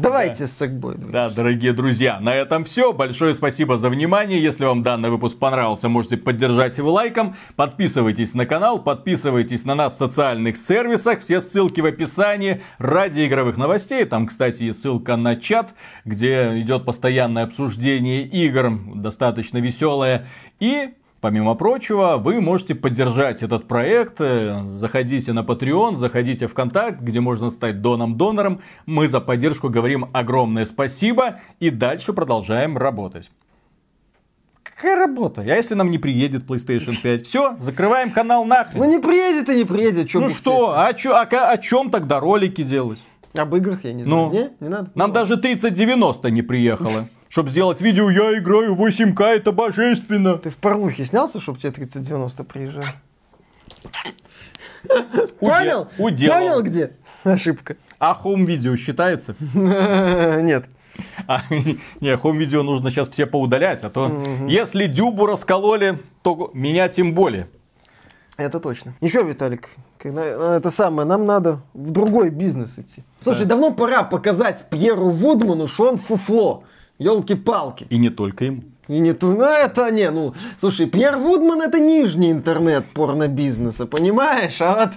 Давайте 0.00 0.46
с 0.46 0.60
Sackboy. 0.60 1.10
Да, 1.10 1.28
дорогие 1.28 1.74
друзья, 1.74 2.20
на 2.20 2.34
этом 2.34 2.64
все. 2.64 2.92
Большое 2.92 3.34
спасибо 3.34 3.76
за 3.76 3.90
внимание. 3.90 4.42
Если 4.42 4.64
вам 4.64 4.82
данный 4.82 5.10
выпуск 5.10 5.38
понравился, 5.38 5.90
можете 5.90 6.16
поддержать 6.16 6.78
его 6.78 6.90
лайком. 6.90 7.36
Подписывайтесь 7.54 8.32
на 8.34 8.46
канал, 8.46 8.82
подписывайтесь 8.82 9.64
на 9.64 9.74
нас 9.74 9.94
в 9.94 9.98
социальных 9.98 10.56
сервисах. 10.56 11.20
Все 11.20 11.42
ссылки 11.42 11.82
в 11.82 11.86
описании. 11.86 12.62
Ради 12.78 13.26
игровых 13.26 13.58
новостей. 13.58 14.04
Там, 14.06 14.26
кстати, 14.26 14.62
есть 14.62 14.80
ссылка 14.80 15.16
на 15.16 15.36
чат, 15.36 15.74
где 16.06 16.58
идет 16.60 16.86
постоянное 16.86 17.44
обсуждение 17.44 18.22
игр. 18.22 18.72
Достаточно 18.94 19.58
веселое. 19.58 20.26
И 20.60 20.94
Помимо 21.20 21.54
прочего, 21.54 22.16
вы 22.16 22.40
можете 22.40 22.74
поддержать 22.74 23.42
этот 23.42 23.68
проект. 23.68 24.18
Заходите 24.18 25.34
на 25.34 25.40
Patreon, 25.40 25.96
заходите 25.96 26.46
в 26.46 26.54
Контакт, 26.54 27.00
где 27.00 27.20
можно 27.20 27.50
стать 27.50 27.82
доном-донором. 27.82 28.62
Мы 28.86 29.06
за 29.06 29.20
поддержку 29.20 29.68
говорим 29.68 30.08
огромное 30.14 30.64
спасибо 30.64 31.40
и 31.58 31.68
дальше 31.68 32.14
продолжаем 32.14 32.78
работать. 32.78 33.30
Какая 34.62 34.96
работа? 34.96 35.42
А 35.42 35.44
если 35.44 35.74
нам 35.74 35.90
не 35.90 35.98
приедет 35.98 36.44
PlayStation 36.44 36.94
5? 37.02 37.26
Все, 37.26 37.54
закрываем 37.60 38.12
канал 38.12 38.46
нахрен. 38.46 38.78
Ну 38.78 38.90
не 38.90 38.98
приедет 38.98 39.50
и 39.50 39.56
не 39.56 39.64
приедет. 39.64 40.08
Чё 40.08 40.20
ну 40.20 40.30
что, 40.30 40.72
а, 40.74 40.94
чё, 40.94 41.14
а, 41.14 41.24
о 41.24 41.58
чем 41.58 41.90
тогда 41.90 42.18
ролики 42.18 42.62
делать? 42.62 42.98
Об 43.36 43.54
играх 43.54 43.84
я 43.84 43.92
не 43.92 44.04
знаю. 44.04 44.22
Ну, 44.22 44.32
не, 44.32 44.50
не 44.58 44.68
надо. 44.70 44.90
Нам 44.94 45.12
даже 45.12 45.36
3090 45.36 46.30
не 46.30 46.40
приехало 46.40 47.08
чтобы 47.30 47.48
сделать 47.48 47.80
видео, 47.80 48.10
я 48.10 48.36
играю 48.36 48.74
8К, 48.74 49.24
это 49.24 49.52
божественно. 49.52 50.36
Ты 50.36 50.50
в 50.50 50.56
порнухе 50.56 51.04
снялся, 51.04 51.40
чтобы 51.40 51.58
тебе 51.58 51.70
3090 51.70 52.44
приезжал? 52.44 52.82
Понял? 55.38 55.88
Понял, 55.96 56.62
где 56.62 56.92
ошибка? 57.22 57.76
А 58.00 58.14
хом 58.14 58.46
видео 58.46 58.74
считается? 58.76 59.36
Нет. 59.54 60.66
А, 61.28 61.42
не, 62.00 62.16
хом 62.16 62.36
видео 62.36 62.64
нужно 62.64 62.90
сейчас 62.90 63.08
все 63.08 63.26
поудалять, 63.26 63.84
а 63.84 63.90
то 63.90 64.08
если 64.48 64.86
дюбу 64.86 65.26
раскололи, 65.26 66.00
то 66.22 66.50
меня 66.52 66.88
тем 66.88 67.14
более. 67.14 67.48
Это 68.36 68.58
точно. 68.58 68.94
Еще, 69.00 69.22
Виталик, 69.22 69.68
когда, 69.98 70.56
это 70.56 70.70
самое, 70.70 71.06
нам 71.06 71.26
надо 71.26 71.60
в 71.74 71.92
другой 71.92 72.30
бизнес 72.30 72.78
идти. 72.78 73.04
Слушай, 73.20 73.44
да. 73.44 73.50
давно 73.50 73.70
пора 73.70 74.02
показать 74.02 74.68
Пьеру 74.68 75.10
Вудману, 75.10 75.68
что 75.68 75.90
он 75.90 75.96
фуфло. 75.96 76.64
Елки-палки. 77.00 77.86
И 77.88 77.96
не 77.96 78.10
только 78.10 78.44
ему. 78.44 78.62
И 78.90 78.98
не 78.98 79.12
то, 79.12 79.26
ну 79.26 79.44
это 79.44 79.88
не, 79.92 80.10
ну, 80.10 80.34
слушай, 80.56 80.86
Пьер 80.86 81.16
Вудман 81.16 81.62
это 81.62 81.78
нижний 81.78 82.32
интернет 82.32 82.86
порно-бизнеса, 82.92 83.86
понимаешь? 83.86 84.60
А 84.60 84.90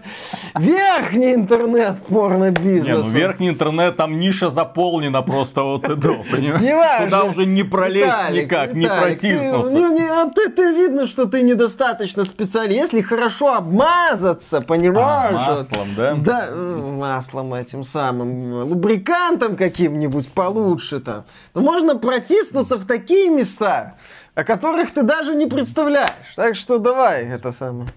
вот 0.56 0.64
верхний 0.64 1.36
интернет 1.36 1.98
порно-бизнеса. 2.08 2.90
Не, 2.90 2.98
ну 2.98 3.10
верхний 3.10 3.50
интернет, 3.50 3.96
там 3.96 4.20
ниша 4.20 4.50
заполнена 4.50 5.22
просто 5.22 5.62
вот 5.62 5.84
это, 5.84 6.14
понимаешь? 6.32 7.04
Туда 7.04 7.24
уже 7.26 7.46
не 7.46 7.62
пролезть 7.62 8.08
Виталик, 8.08 8.44
никак, 8.46 8.74
Виталик, 8.74 8.76
не 8.76 8.88
протиснуться. 8.88 9.70
Ты, 9.70 9.80
ну, 9.80 9.94
не, 9.94 10.08
а 10.08 10.30
ты, 10.30 10.50
ты 10.50 10.74
видно, 10.74 11.06
что 11.06 11.26
ты 11.26 11.44
недостаточно 11.44 12.24
специалист. 12.24 12.94
Если 12.94 13.02
хорошо 13.02 13.54
обмазаться, 13.54 14.62
понимаешь? 14.62 15.36
А, 15.38 15.58
маслом, 15.58 15.88
да? 15.96 16.16
Да, 16.16 16.50
маслом 16.56 17.54
этим 17.54 17.84
самым, 17.84 18.64
лубрикантом 18.64 19.56
каким-нибудь 19.56 20.30
получше 20.30 21.00
там. 21.00 21.26
То 21.54 21.62
можно 21.62 21.96
протиснуться 21.96 22.78
в 22.78 22.88
такие 22.88 23.30
места, 23.30 23.83
о 24.36 24.44
которых 24.44 24.92
ты 24.92 25.04
даже 25.04 25.36
не 25.36 25.48
представляешь. 25.48 26.34
Так 26.36 26.56
что 26.56 26.78
давай 26.78 27.26
это 27.26 27.52
самое. 27.52 27.90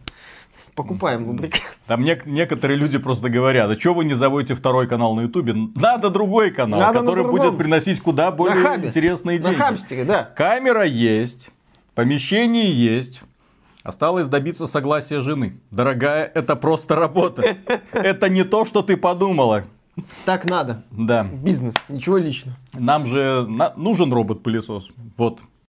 Покупаем 0.75 1.27
лубрикант. 1.27 1.65
Там 1.87 2.05
не, 2.05 2.21
некоторые 2.27 2.77
люди 2.77 2.99
просто 2.99 3.31
говорят, 3.31 3.71
а 3.71 3.81
что 3.81 3.95
вы 3.95 4.05
не 4.05 4.13
заводите 4.13 4.55
второй 4.55 4.87
канал 4.87 5.15
на 5.15 5.23
Ютубе? 5.23 5.55
Надо 5.75 6.11
другой 6.11 6.51
канал, 6.51 6.79
Надо 6.79 7.01
который 7.01 7.25
будет 7.25 7.57
приносить 7.57 8.01
куда 8.01 8.31
более 8.31 8.57
на 8.57 8.69
хабе, 8.69 8.89
интересные 8.89 9.39
деньги. 9.39 9.57
На 9.57 9.65
хамстере, 9.65 10.05
да. 10.05 10.25
Камера 10.37 10.85
есть, 10.85 11.49
помещение 11.95 12.71
есть. 12.71 13.23
Осталось 13.83 14.27
добиться 14.27 14.67
согласия 14.67 15.21
жены. 15.23 15.61
Дорогая, 15.71 16.31
это 16.35 16.57
просто 16.57 16.97
работа. 16.97 17.57
Это 17.93 18.29
не 18.29 18.43
то, 18.43 18.65
что 18.65 18.83
ты 18.83 18.97
подумала. 18.97 19.65
Так 20.25 20.45
надо. 20.45 20.83
Да. 20.91 21.25
Бизнес, 21.25 21.75
ничего 21.89 22.19
личного. 22.19 22.59
Нам 22.73 23.07
же 23.07 23.49
нужен 23.77 24.13
робот-пылесос. 24.13 24.91
Вот. 25.17 25.39